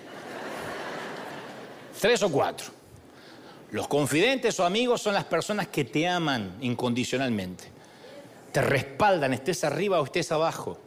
[2.01, 2.68] Tres o cuatro.
[3.72, 7.72] Los confidentes o amigos son las personas que te aman incondicionalmente
[8.53, 10.78] te respaldan, estés arriba o estés abajo.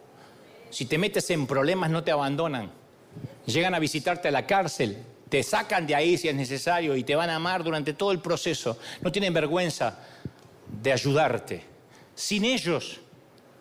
[0.70, 2.70] Si te metes en problemas no te abandonan.
[3.48, 4.98] Llegan a visitarte a la cárcel,
[5.30, 8.20] te sacan de ahí si es necesario y te van a amar durante todo el
[8.20, 8.78] proceso.
[9.02, 9.98] No tienen vergüenza
[10.86, 11.66] de ayudarte.
[12.16, 13.02] Sin ellos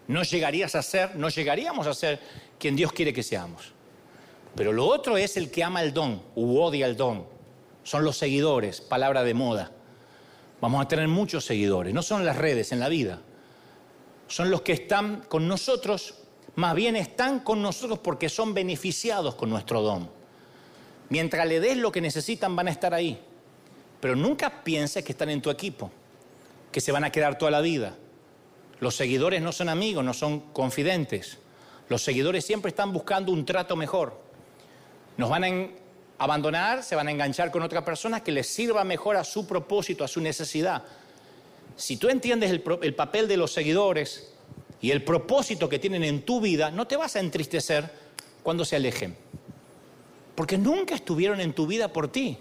[0.07, 2.21] no llegarías a ser, no llegaríamos a ser
[2.59, 3.73] quien Dios quiere que seamos.
[4.55, 7.27] Pero lo otro es el que ama el don u odia el don.
[7.83, 9.73] Son los seguidores, palabra de moda.
[10.61, 13.21] Vamos a tener muchos seguidores, no son las redes en la vida
[14.27, 16.15] son los que están con nosotros,
[16.57, 20.09] más bien están con nosotros porque son beneficiados con nuestro don.
[21.09, 23.21] Mientras le des lo que necesitan van a estar ahí.
[24.01, 25.91] Pero nunca pienses que están en tu equipo,
[26.75, 27.97] que se van a quedar toda la vida.
[28.81, 31.39] Los seguidores no son amigos, no son confidentes.
[31.89, 34.21] Los seguidores siempre están buscando un trato mejor.
[35.17, 35.69] Nos van a
[36.19, 40.05] abandonar, se van a enganchar con otra persona que les sirva mejor a su propósito,
[40.05, 40.83] a su necesidad
[41.77, 44.33] si tú entiendes el, papel de los seguidores
[44.81, 47.91] y el propósito que tienen en tu vida, no te vas a entristecer
[48.43, 49.17] cuando se alejen.
[50.35, 52.39] Porque nunca estuvieron en tu vida por ti,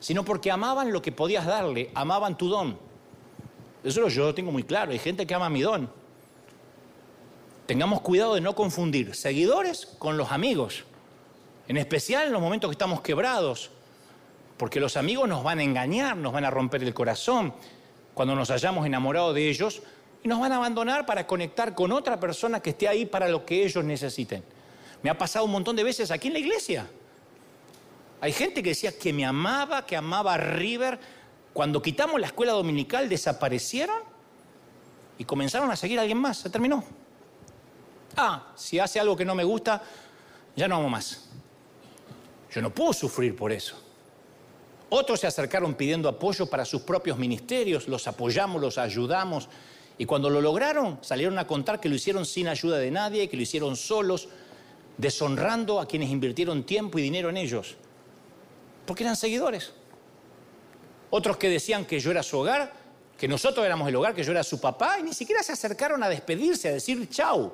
[0.00, 2.78] sino porque amaban lo que podías darle, amaban tu don.
[3.86, 5.88] Eso yo lo tengo muy claro, hay gente que ama mi don.
[7.66, 10.82] Tengamos cuidado de no confundir seguidores con los amigos,
[11.68, 13.70] en especial en los momentos que estamos quebrados,
[14.56, 17.54] porque los amigos nos van a engañar, nos van a romper el corazón,
[18.12, 19.82] cuando nos hayamos enamorado de ellos
[20.24, 23.46] y nos van a abandonar para conectar con otra persona que esté ahí para lo
[23.46, 24.42] que ellos necesiten.
[25.04, 26.88] Me ha pasado un montón de veces aquí en la iglesia.
[28.20, 30.98] Hay gente que decía que me amaba, que amaba a River.
[31.56, 33.96] Cuando quitamos la escuela dominical desaparecieron
[35.16, 36.36] y comenzaron a seguir a alguien más.
[36.36, 36.84] Se terminó.
[38.14, 39.82] Ah, si hace algo que no me gusta,
[40.54, 41.30] ya no amo más.
[42.52, 43.74] Yo no puedo sufrir por eso.
[44.90, 49.48] Otros se acercaron pidiendo apoyo para sus propios ministerios, los apoyamos, los ayudamos.
[49.96, 53.36] Y cuando lo lograron, salieron a contar que lo hicieron sin ayuda de nadie, que
[53.38, 54.28] lo hicieron solos,
[54.98, 57.76] deshonrando a quienes invirtieron tiempo y dinero en ellos.
[58.84, 59.72] Porque eran seguidores.
[61.16, 62.72] Otros que decían que yo era su hogar,
[63.18, 66.02] que nosotros éramos el hogar, que yo era su papá, y ni siquiera se acercaron
[66.02, 67.52] a despedirse, a decir chau.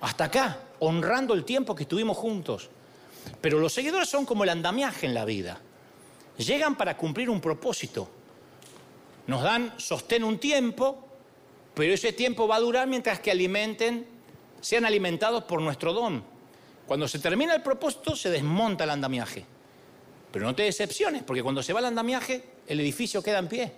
[0.00, 2.70] Hasta acá, honrando el tiempo que estuvimos juntos.
[3.40, 5.60] Pero los seguidores son como el andamiaje en la vida.
[6.38, 8.08] Llegan para cumplir un propósito.
[9.26, 11.06] Nos dan sostén un tiempo,
[11.74, 14.06] pero ese tiempo va a durar mientras que alimenten,
[14.60, 16.24] sean alimentados por nuestro don.
[16.86, 19.44] Cuando se termina el propósito, se desmonta el andamiaje.
[20.32, 23.72] Pero no te decepciones, porque cuando se va el andamiaje, el edificio queda en pie.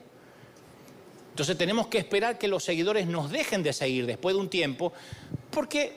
[1.30, 4.92] Entonces tenemos que esperar que los seguidores nos dejen de seguir después de un tiempo,
[5.50, 5.96] porque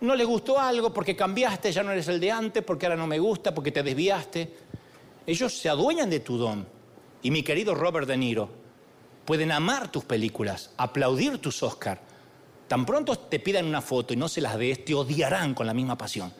[0.00, 3.06] no les gustó algo, porque cambiaste, ya no eres el de antes, porque ahora no
[3.06, 4.52] me gusta, porque te desviaste.
[5.26, 6.66] Ellos se adueñan de tu don.
[7.22, 8.48] Y mi querido Robert De Niro,
[9.24, 12.00] pueden amar tus películas, aplaudir tus Oscars.
[12.66, 15.74] Tan pronto te pidan una foto y no se las des, te odiarán con la
[15.74, 16.32] misma pasión.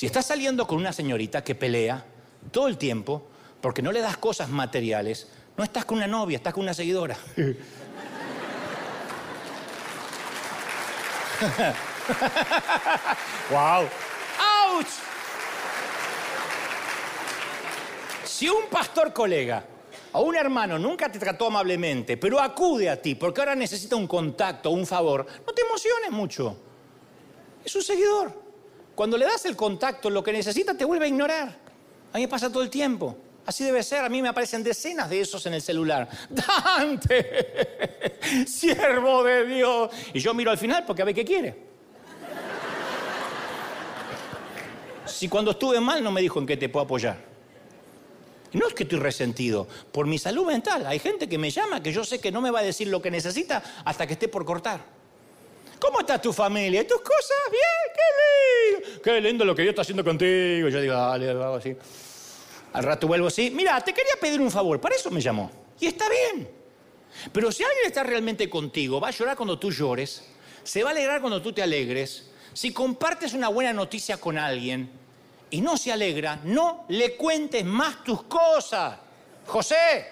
[0.00, 2.02] Si estás saliendo con una señorita que pelea
[2.50, 3.28] todo el tiempo
[3.60, 5.28] porque no le das cosas materiales,
[5.58, 7.18] no estás con una novia, estás con una seguidora.
[13.50, 13.88] ¡Wow!
[14.40, 14.86] ¡Auch!
[18.24, 19.62] Si un pastor colega
[20.12, 24.06] o un hermano nunca te trató amablemente, pero acude a ti porque ahora necesita un
[24.06, 26.56] contacto, un favor, no te emociones mucho.
[27.62, 28.49] Es un seguidor.
[29.00, 31.56] Cuando le das el contacto, lo que necesita te vuelve a ignorar.
[32.12, 33.16] A mí me pasa todo el tiempo.
[33.46, 34.04] Así debe ser.
[34.04, 36.06] A mí me aparecen decenas de esos en el celular.
[36.28, 39.90] Dante, siervo de Dios.
[40.12, 41.56] Y yo miro al final porque a ver qué quiere.
[45.06, 47.16] Si cuando estuve mal no me dijo en qué te puedo apoyar.
[48.52, 50.84] Y no es que estoy resentido, por mi salud mental.
[50.84, 53.00] Hay gente que me llama que yo sé que no me va a decir lo
[53.00, 54.99] que necesita hasta que esté por cortar.
[55.80, 56.86] ¿Cómo está tu familia?
[56.86, 57.38] ¿Tus cosas?
[57.50, 59.02] Bien, qué lindo.
[59.02, 60.68] Qué lindo lo que Dios está haciendo contigo.
[60.68, 61.74] Yo digo, dale, hago así.
[62.72, 63.50] Al rato vuelvo así.
[63.50, 64.80] Mira, te quería pedir un favor.
[64.80, 65.50] Para eso me llamó.
[65.80, 66.48] Y está bien.
[67.32, 70.24] Pero si alguien está realmente contigo, va a llorar cuando tú llores,
[70.62, 72.30] se va a alegrar cuando tú te alegres.
[72.52, 74.90] Si compartes una buena noticia con alguien
[75.50, 78.98] y no se alegra, no le cuentes más tus cosas.
[79.46, 80.06] José,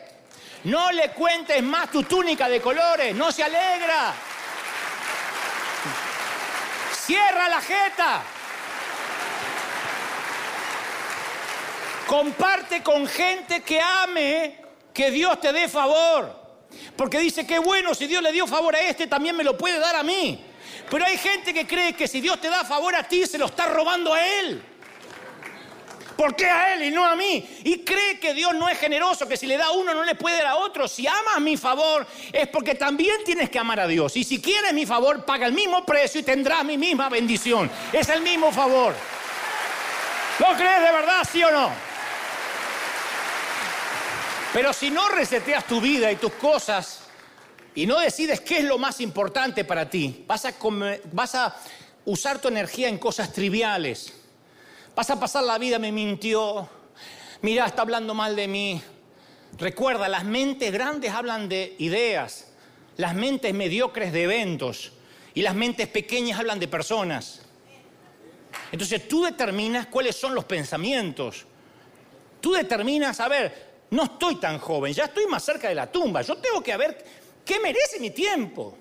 [0.64, 4.14] no le cuentes más tu túnica de colores, no se alegra.
[7.08, 8.22] Cierra la jeta.
[12.06, 14.60] Comparte con gente que ame,
[14.92, 16.38] que Dios te dé favor.
[16.94, 19.78] Porque dice que bueno, si Dios le dio favor a este, también me lo puede
[19.78, 20.44] dar a mí.
[20.90, 23.46] Pero hay gente que cree que si Dios te da favor a ti, se lo
[23.46, 24.62] está robando a Él.
[26.18, 27.48] ¿Por qué a Él y no a mí?
[27.62, 30.16] Y cree que Dios no es generoso, que si le da a uno no le
[30.16, 30.88] puede dar a otro.
[30.88, 34.16] Si amas mi favor, es porque también tienes que amar a Dios.
[34.16, 37.70] Y si quieres mi favor, paga el mismo precio y tendrás mi misma bendición.
[37.92, 38.96] Es el mismo favor.
[40.40, 41.70] ¿Lo crees de verdad, sí o no?
[44.52, 47.02] Pero si no reseteas tu vida y tus cosas
[47.76, 50.54] y no decides qué es lo más importante para ti, vas a,
[51.12, 51.56] vas a
[52.06, 54.17] usar tu energía en cosas triviales.
[54.98, 56.68] Vas a pasar la vida, me mintió,
[57.42, 58.82] mira, está hablando mal de mí.
[59.56, 62.48] Recuerda, las mentes grandes hablan de ideas,
[62.96, 64.90] las mentes mediocres de eventos
[65.34, 67.42] y las mentes pequeñas hablan de personas.
[68.72, 71.46] Entonces tú determinas cuáles son los pensamientos.
[72.40, 76.22] Tú determinas, a ver, no estoy tan joven, ya estoy más cerca de la tumba.
[76.22, 77.04] Yo tengo que ver
[77.44, 78.76] qué merece mi tiempo.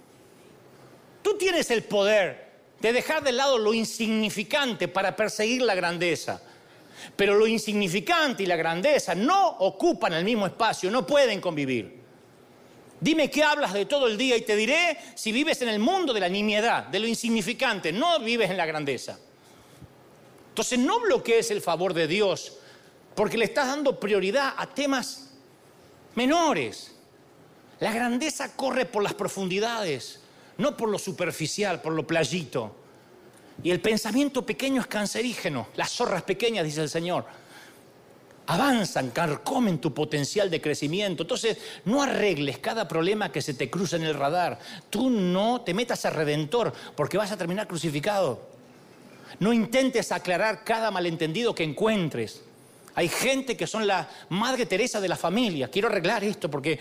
[1.21, 2.46] Tú tienes el poder
[2.79, 6.41] de dejar de lado lo insignificante para perseguir la grandeza.
[7.15, 11.97] Pero lo insignificante y la grandeza no ocupan el mismo espacio, no pueden convivir.
[12.99, 16.13] Dime qué hablas de todo el día y te diré si vives en el mundo
[16.13, 19.19] de la nimiedad, de lo insignificante, no vives en la grandeza.
[20.49, 22.57] Entonces no bloquees el favor de Dios
[23.13, 25.29] porque le estás dando prioridad a temas
[26.15, 26.95] menores.
[27.79, 30.19] La grandeza corre por las profundidades,
[30.57, 32.75] no por lo superficial, por lo playito.
[33.63, 35.67] Y el pensamiento pequeño es cancerígeno.
[35.75, 37.25] Las zorras pequeñas, dice el Señor,
[38.47, 41.23] avanzan, carcomen tu potencial de crecimiento.
[41.23, 44.59] Entonces, no arregles cada problema que se te cruza en el radar.
[44.89, 48.41] Tú no te metas a redentor porque vas a terminar crucificado.
[49.39, 52.43] No intentes aclarar cada malentendido que encuentres.
[52.97, 55.69] Hay gente que son la Madre Teresa de la familia.
[55.69, 56.79] Quiero arreglar esto porque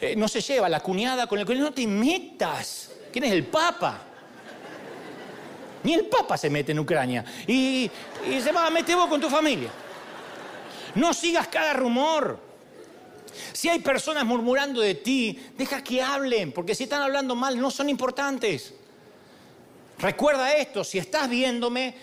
[0.00, 2.92] eh, no se lleva la cuñada con el que no te metas.
[3.12, 4.04] ¿Quién es el Papa?
[5.84, 7.22] Ni el Papa se mete en Ucrania.
[7.46, 7.90] Y,
[8.26, 9.68] y se va a meter vos con tu familia.
[10.94, 12.40] No sigas cada rumor.
[13.52, 17.70] Si hay personas murmurando de ti, deja que hablen, porque si están hablando mal no
[17.70, 18.72] son importantes.
[19.98, 21.94] Recuerda esto, si estás viéndome,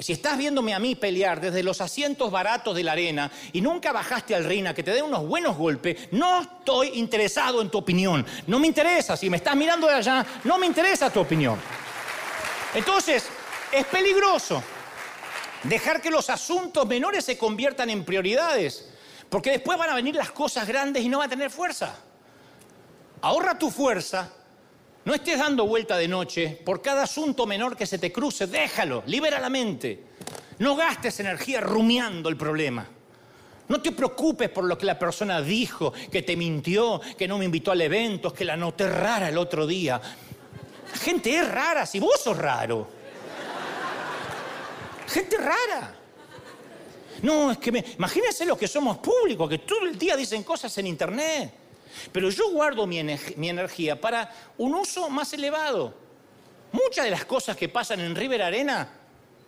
[0.00, 3.92] si estás viéndome a mí pelear desde los asientos baratos de la arena y nunca
[3.92, 7.78] bajaste al ring a que te dé unos buenos golpes, no estoy interesado en tu
[7.78, 8.24] opinión.
[8.46, 9.16] No me interesa.
[9.16, 11.58] Si me estás mirando de allá, no me interesa tu opinión.
[12.74, 13.28] Entonces,
[13.72, 14.62] es peligroso
[15.64, 18.88] dejar que los asuntos menores se conviertan en prioridades,
[19.28, 21.96] porque después van a venir las cosas grandes y no va a tener fuerza.
[23.20, 24.32] Ahorra tu fuerza
[25.08, 29.02] no estés dando vuelta de noche por cada asunto menor que se te cruce, déjalo,
[29.06, 30.02] libera la mente.
[30.58, 32.86] No gastes energía rumiando el problema.
[33.68, 37.46] No te preocupes por lo que la persona dijo, que te mintió, que no me
[37.46, 39.98] invitó al evento, que la noté rara el otro día.
[40.92, 42.86] La gente es rara, si vos sos raro.
[45.06, 45.94] Gente rara.
[47.22, 47.82] No, es que me...
[47.96, 51.67] imagínense los que somos públicos, que todo el día dicen cosas en internet.
[52.12, 55.94] Pero yo guardo mi, energía para un uso más elevado.
[56.72, 58.88] Muchas de las cosas que pasan en River Arena,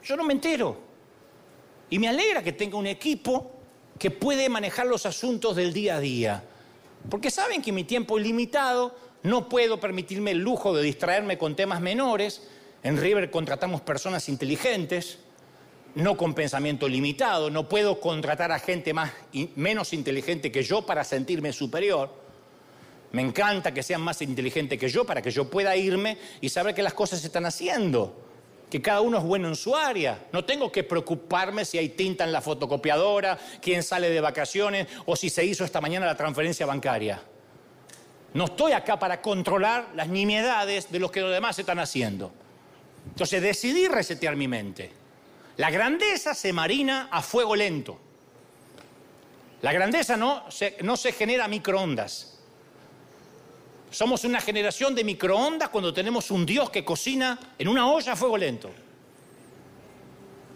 [0.03, 0.79] yo no me entero.
[1.91, 3.53] Y me alegra que tenga un equipo
[3.99, 6.45] que puede manejar los asuntos del día a día.
[7.09, 11.57] Porque saben que mi tiempo es limitado, no puedo permitirme el lujo de distraerme con
[11.57, 12.49] temas menores.
[12.83, 15.19] En River contratamos personas inteligentes,
[15.95, 19.13] no con pensamiento limitado, no puedo contratar a gente más,
[19.57, 22.30] menos inteligente que yo para sentirme superior.
[23.13, 26.75] Me encanta que sean más inteligentes que yo para que yo pueda irme y saber
[26.75, 28.15] que las cosas se están haciendo,
[28.71, 30.27] que cada uno es bueno en su área.
[30.33, 35.17] No tengo que preocuparme si hay tinta en la fotocopiadora, quién sale de vacaciones o
[35.17, 37.21] si se hizo esta mañana la transferencia bancaria.
[38.33, 42.33] No estoy acá para controlar las nimiedades de lo que los demás están haciendo.
[43.09, 44.93] Entonces decidí resetear mi mente.
[45.57, 47.99] La grandeza se marina a fuego lento.
[49.63, 52.30] La grandeza no se, genera microondas.
[53.91, 58.17] Somos una generación de microondas cuando tenemos un Dios que cocina en una olla a
[58.17, 58.71] fuego lento.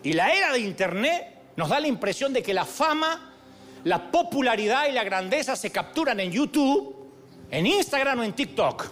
[0.05, 3.32] Y la era de Internet nos da la impresión de que la fama,
[3.85, 6.95] la popularidad y la grandeza se capturan en YouTube,
[7.51, 8.87] en Instagram o en TikTok.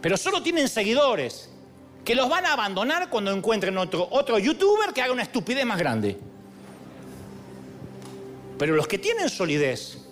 [0.00, 1.50] Pero solo tienen seguidores
[2.04, 5.78] que los van a abandonar cuando encuentren otro, otro youtuber que haga una estupidez más
[5.78, 6.16] grande.
[8.58, 10.05] Pero los que tienen solidez,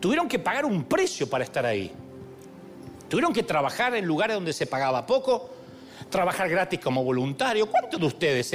[0.00, 1.92] tuvieron que pagar un precio para estar ahí.
[3.08, 5.50] Tuvieron que trabajar en lugares donde se pagaba poco,
[6.10, 7.66] trabajar gratis como voluntario.
[7.66, 8.46] ¿Cuántos de ustedes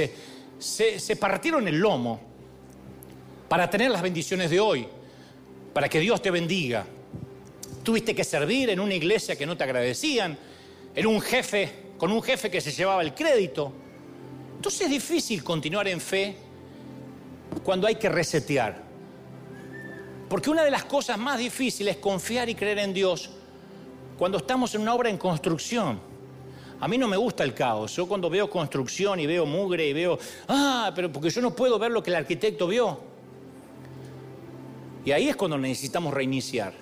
[0.58, 2.20] se, se, partieron el lomo
[3.48, 4.86] para tener las bendiciones de hoy?
[5.72, 6.86] Para que Dios te bendiga.
[7.82, 10.38] Tuviste que servir en una iglesia que no te agradecían,
[10.94, 13.72] en un jefe, con un jefe que se llevaba el crédito.
[14.56, 16.36] Entonces es difícil continuar en fe
[17.64, 18.83] cuando hay que resetear.
[20.28, 23.30] Porque una de las cosas más difíciles es confiar y creer en Dios
[24.18, 26.00] cuando estamos en una obra en construcción.
[26.80, 27.94] A mí no me gusta el caos.
[27.96, 30.18] Yo cuando veo construcción y veo mugre y veo,
[30.48, 32.98] ah, pero porque yo no puedo ver lo que el arquitecto vio.
[35.04, 36.72] Y ahí es cuando necesitamos reiniciar.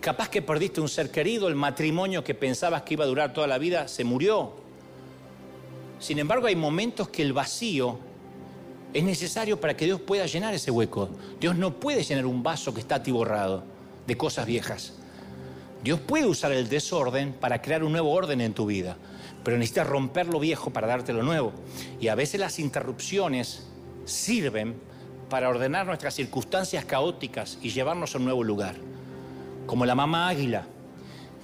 [0.00, 3.46] Capaz que perdiste un ser querido, el matrimonio que pensabas que iba a durar toda
[3.46, 4.52] la vida se murió.
[5.98, 7.98] Sin embargo, hay momentos que el vacío
[8.94, 11.10] es necesario para que Dios pueda llenar ese hueco.
[11.40, 13.62] Dios no puede llenar un vaso que está atiborrado
[14.06, 14.94] de cosas viejas.
[15.82, 18.96] Dios puede usar el desorden para crear un nuevo orden en tu vida,
[19.44, 21.52] pero necesitas romper lo viejo para darte lo nuevo.
[22.00, 23.66] Y a veces las interrupciones
[24.04, 24.74] sirven
[25.28, 28.74] para ordenar nuestras circunstancias caóticas y llevarnos a un nuevo lugar.
[29.66, 30.66] Como la mamá águila,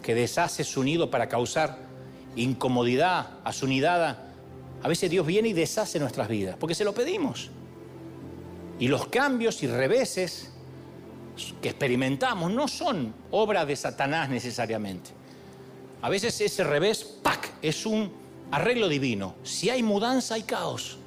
[0.03, 1.79] que deshace su nido para causar
[2.37, 4.34] incomodidad a su nidada
[4.85, 7.49] a veces Dios viene y deshace nuestras vidas, porque se lo pedimos.
[8.79, 10.51] Y los cambios y reveses
[11.63, 15.09] que experimentamos no son obra de Satanás necesariamente.
[16.03, 18.13] A veces ese revés, ¡pac!, es un
[18.51, 19.37] arreglo divino.
[19.43, 20.99] Si hay mudanza, hay caos.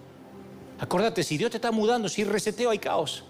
[0.80, 3.26] Acordate, si Dios te está mudando, si reseteo, hay caos.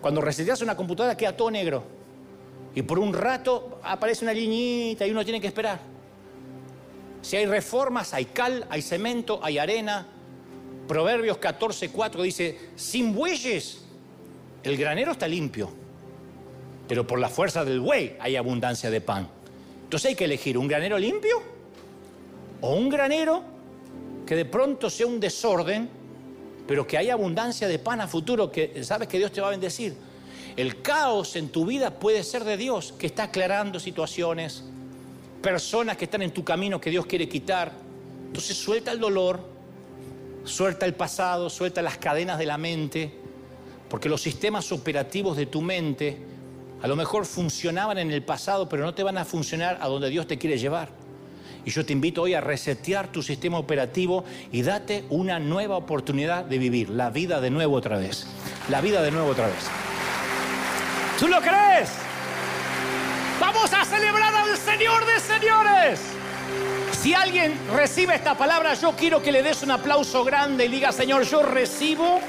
[0.00, 1.84] Cuando reseteas una computadora queda todo negro.
[2.74, 5.78] Y por un rato aparece una liñita y uno tiene que esperar.
[7.24, 10.06] Si hay reformas, hay cal, hay cemento, hay arena.
[10.86, 13.78] Proverbios 14:4 dice, sin bueyes
[14.62, 15.70] el granero está limpio,
[16.86, 19.26] pero por la fuerza del buey hay abundancia de pan.
[19.84, 21.40] Entonces hay que elegir un granero limpio
[22.60, 23.42] o un granero
[24.26, 25.88] que de pronto sea un desorden,
[26.68, 29.50] pero que haya abundancia de pan a futuro, que sabes que Dios te va a
[29.52, 29.96] bendecir.
[30.56, 34.64] El caos en tu vida puede ser de Dios, que está aclarando situaciones,
[35.44, 37.70] personas que están en tu camino que Dios quiere quitar.
[38.28, 39.40] Entonces suelta el dolor,
[40.42, 43.12] suelta el pasado, suelta las cadenas de la mente,
[43.90, 46.16] porque los sistemas operativos de tu mente
[46.80, 50.08] a lo mejor funcionaban en el pasado, pero no te van a funcionar a donde
[50.08, 50.88] Dios te quiere llevar.
[51.66, 56.46] Y yo te invito hoy a resetear tu sistema operativo y date una nueva oportunidad
[56.46, 58.26] de vivir la vida de nuevo otra vez.
[58.70, 59.66] La vida de nuevo otra vez.
[61.18, 62.03] ¿Tú lo crees?
[63.94, 66.00] Celebrar al Señor de señores.
[67.00, 70.90] Si alguien recibe esta palabra, yo quiero que le des un aplauso grande y diga,
[70.90, 72.20] Señor, yo recibo,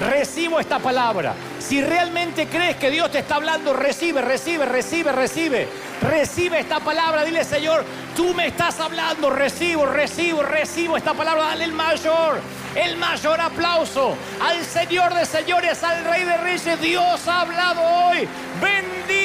[0.00, 1.34] recibo esta palabra.
[1.60, 5.68] Si realmente crees que Dios te está hablando, recibe, recibe, recibe, recibe.
[6.02, 7.24] Recibe esta palabra.
[7.24, 9.30] Dile, Señor, tú me estás hablando.
[9.30, 11.44] Recibo, recibo, recibo esta palabra.
[11.44, 12.38] Dale el mayor,
[12.74, 16.80] el mayor aplauso al Señor de señores, al Rey de Reyes.
[16.82, 18.28] Dios ha hablado hoy.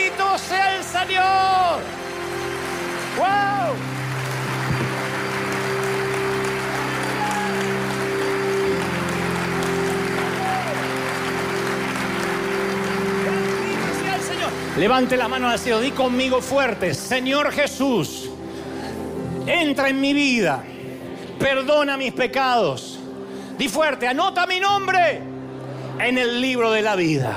[0.09, 1.81] Bendito sea el Señor.
[3.17, 3.75] ¡Wow!
[14.77, 18.29] Levante la mano al cielo, di conmigo fuerte, Señor Jesús,
[19.45, 20.63] entra en mi vida,
[21.37, 22.97] perdona mis pecados.
[23.57, 25.21] Di fuerte, anota mi nombre
[25.99, 27.35] en el libro de la vida.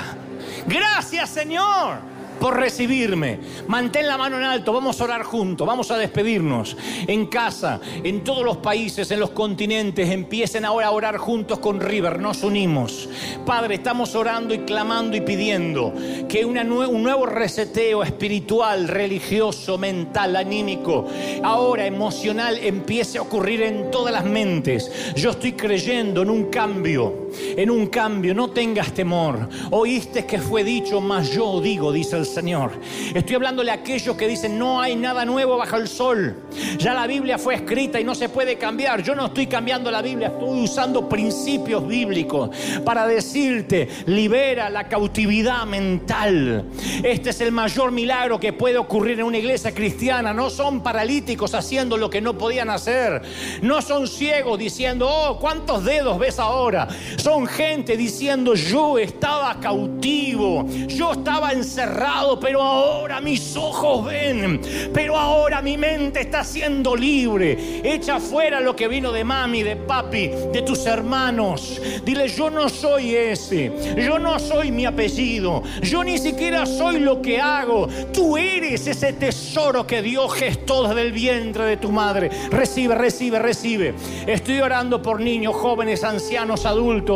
[0.68, 3.38] Gracias Señor por recibirme.
[3.68, 6.76] Mantén la mano en alto, vamos a orar juntos, vamos a despedirnos.
[7.06, 11.80] En casa, en todos los países, en los continentes, empiecen ahora a orar juntos con
[11.80, 13.08] River, nos unimos.
[13.46, 15.94] Padre, estamos orando y clamando y pidiendo
[16.28, 21.06] que un nuevo reseteo espiritual, religioso, mental, anímico,
[21.42, 24.90] ahora emocional, empiece a ocurrir en todas las mentes.
[25.14, 27.21] Yo estoy creyendo en un cambio,
[27.56, 29.48] en un cambio, no tengas temor.
[29.70, 32.72] Oíste que fue dicho, mas yo digo, dice el Señor.
[33.14, 36.36] Estoy hablándole a aquellos que dicen no hay nada nuevo bajo el sol.
[36.78, 39.02] Ya la Biblia fue escrita y no se puede cambiar.
[39.02, 42.50] Yo no estoy cambiando la Biblia, estoy usando principios bíblicos
[42.84, 46.64] para decirte, libera la cautividad mental.
[47.02, 50.32] Este es el mayor milagro que puede ocurrir en una iglesia cristiana.
[50.32, 53.22] No son paralíticos haciendo lo que no podían hacer.
[53.62, 56.88] No son ciegos diciendo, oh, ¿cuántos dedos ves ahora?
[57.22, 64.60] Son gente diciendo, yo estaba cautivo, yo estaba encerrado pero ahora mis ojos ven,
[64.92, 67.80] pero ahora mi mente está siendo libre.
[67.84, 71.80] Echa fuera lo que vino de mami, de papi, de tus hermanos.
[72.04, 77.22] Dile, yo no soy ese, yo no soy mi apellido, yo ni siquiera soy lo
[77.22, 77.86] que hago.
[78.12, 82.30] Tú eres ese tesoro que Dios gestó desde el vientre de tu madre.
[82.50, 83.94] Recibe, recibe, recibe.
[84.26, 87.11] Estoy orando por niños, jóvenes, ancianos, adultos.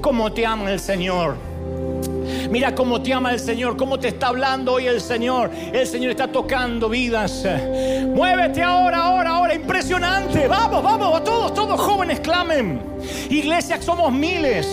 [0.00, 1.36] Como te ama el Señor.
[2.50, 5.50] Mira cómo te ama el Señor, cómo te está hablando hoy el Señor.
[5.72, 7.44] El Señor está tocando vidas.
[8.14, 9.54] Muévete ahora, ahora, ahora.
[9.54, 10.48] Impresionante.
[10.48, 12.80] Vamos, vamos, todos, todos jóvenes clamen.
[13.28, 14.66] Iglesia, somos miles.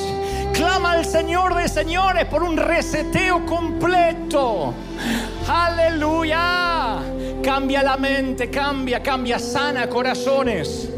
[0.53, 4.74] Clama al Señor de señores por un reseteo completo.
[5.47, 6.99] Aleluya.
[7.43, 10.89] Cambia la mente, cambia, cambia, sana corazones.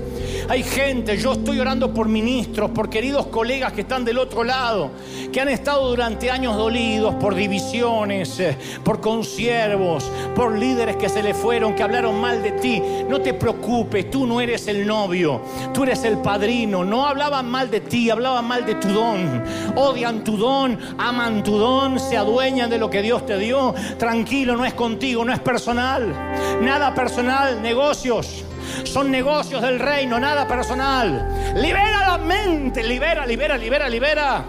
[0.48, 4.92] Hay gente, yo estoy orando por ministros, por queridos colegas que están del otro lado,
[5.32, 11.24] que han estado durante años dolidos por divisiones, eh, por consiervos, por líderes que se
[11.24, 12.80] le fueron, que hablaron mal de ti.
[13.10, 15.42] No te preocupes, tú no eres el novio,
[15.74, 16.86] tú eres el padrino.
[16.86, 19.44] No hablaban mal de ti, hablaban mal de tu don.
[19.76, 23.74] Odian tu don, aman tu don, se adueñan de lo que Dios te dio.
[23.98, 26.14] Tranquilo, no es contigo, no es personal.
[26.62, 28.46] Nada personal, negocios
[28.84, 31.54] son negocios del reino, nada personal.
[31.56, 34.46] Libera la mente, libera, libera, libera, libera.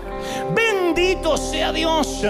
[0.55, 2.25] Bendito sea Dios.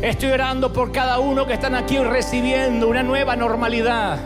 [0.00, 4.18] Estoy orando por cada uno que están aquí recibiendo una nueva normalidad.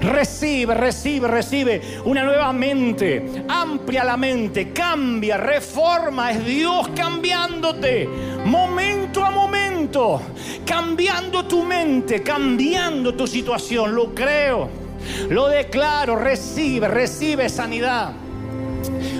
[0.00, 3.44] Recibe, recibe, recibe una nueva mente.
[3.48, 6.32] Amplia la mente, cambia, reforma.
[6.32, 8.08] Es Dios cambiándote
[8.44, 10.20] momento a momento.
[10.66, 13.94] Cambiando tu mente, cambiando tu situación.
[13.94, 14.79] Lo creo.
[15.28, 18.12] Lo declaro, recibe, recibe sanidad.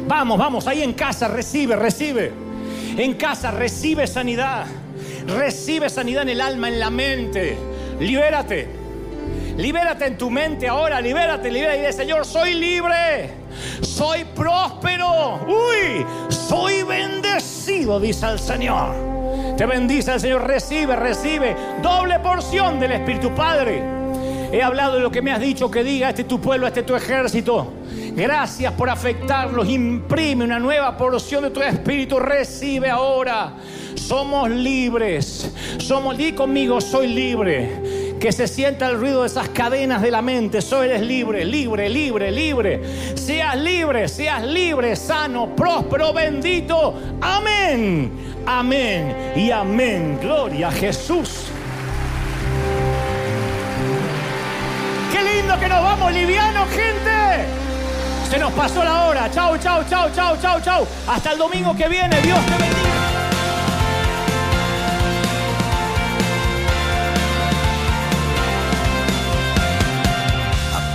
[0.07, 2.33] Vamos, vamos, ahí en casa recibe, recibe.
[2.97, 4.67] En casa recibe sanidad.
[5.27, 7.57] Recibe sanidad en el alma, en la mente.
[8.01, 8.69] Libérate.
[9.57, 11.79] Libérate en tu mente ahora, libérate, libérate.
[11.79, 13.31] Y dice, Señor, soy libre.
[13.83, 15.41] Soy próspero.
[15.47, 19.57] Uy, soy bendecido, dice el Señor.
[19.57, 20.47] Te bendice el Señor.
[20.47, 21.55] Recibe, recibe.
[21.83, 24.00] Doble porción del Espíritu Padre.
[24.53, 26.81] He hablado de lo que me has dicho que diga, este es tu pueblo, este
[26.81, 27.73] es tu ejército.
[28.17, 29.69] Gracias por afectarlos.
[29.69, 32.19] Imprime una nueva porción de tu espíritu.
[32.19, 33.55] Recibe ahora.
[33.95, 35.53] Somos libres.
[35.79, 38.17] Somos, di conmigo, soy libre.
[38.19, 40.61] Que se sienta el ruido de esas cadenas de la mente.
[40.61, 42.81] Soy eres libre, libre, libre, libre.
[43.15, 46.95] Seas libre, seas libre, sano, próspero, bendito.
[47.21, 48.11] Amén.
[48.47, 50.19] Amén y amén.
[50.21, 51.50] Gloria a Jesús.
[55.59, 57.47] Que nos vamos livianos, gente.
[58.31, 59.31] Se nos pasó la hora.
[59.31, 60.87] Chau, chau, chau, chau, chau, chau.
[61.09, 62.21] Hasta el domingo que viene.
[62.21, 62.91] Dios te bendiga.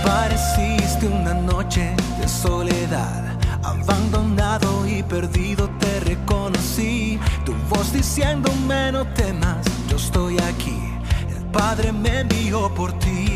[0.02, 3.24] Apareciste una noche de soledad,
[3.62, 7.18] abandonado y perdido te reconocí.
[7.44, 10.80] Tu voz diciéndome no temas, yo estoy aquí.
[11.28, 13.35] El Padre me envió por ti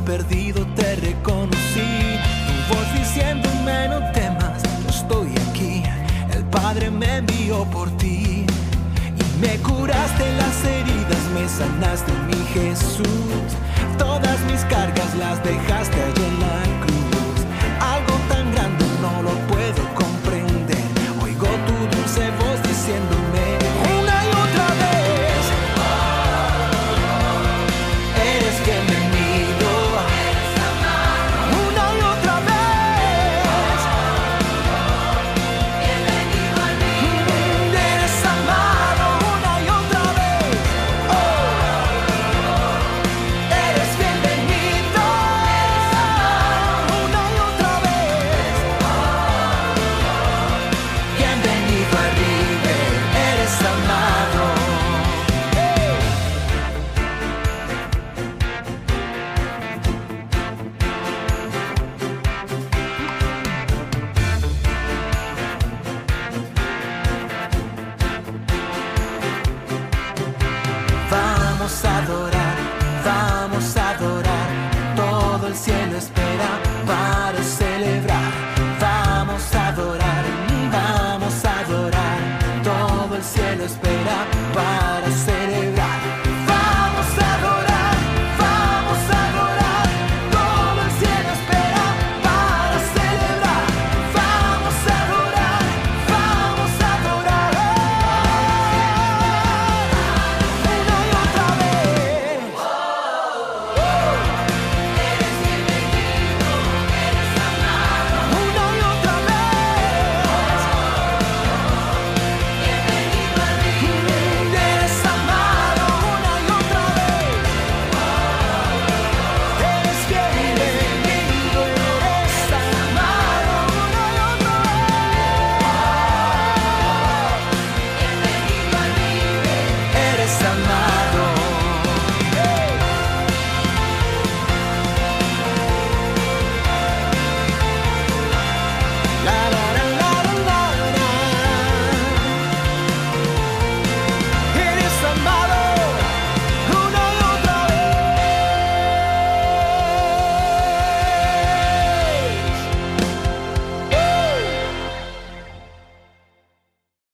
[0.00, 2.18] perdido te reconocí.
[2.46, 5.82] Tu voz diciéndome no temas, yo estoy aquí.
[6.34, 13.48] El Padre me envió por ti y me curaste las heridas, me sanaste mi Jesús.
[13.98, 16.97] Todas mis cargas las dejaste allí en la cruz.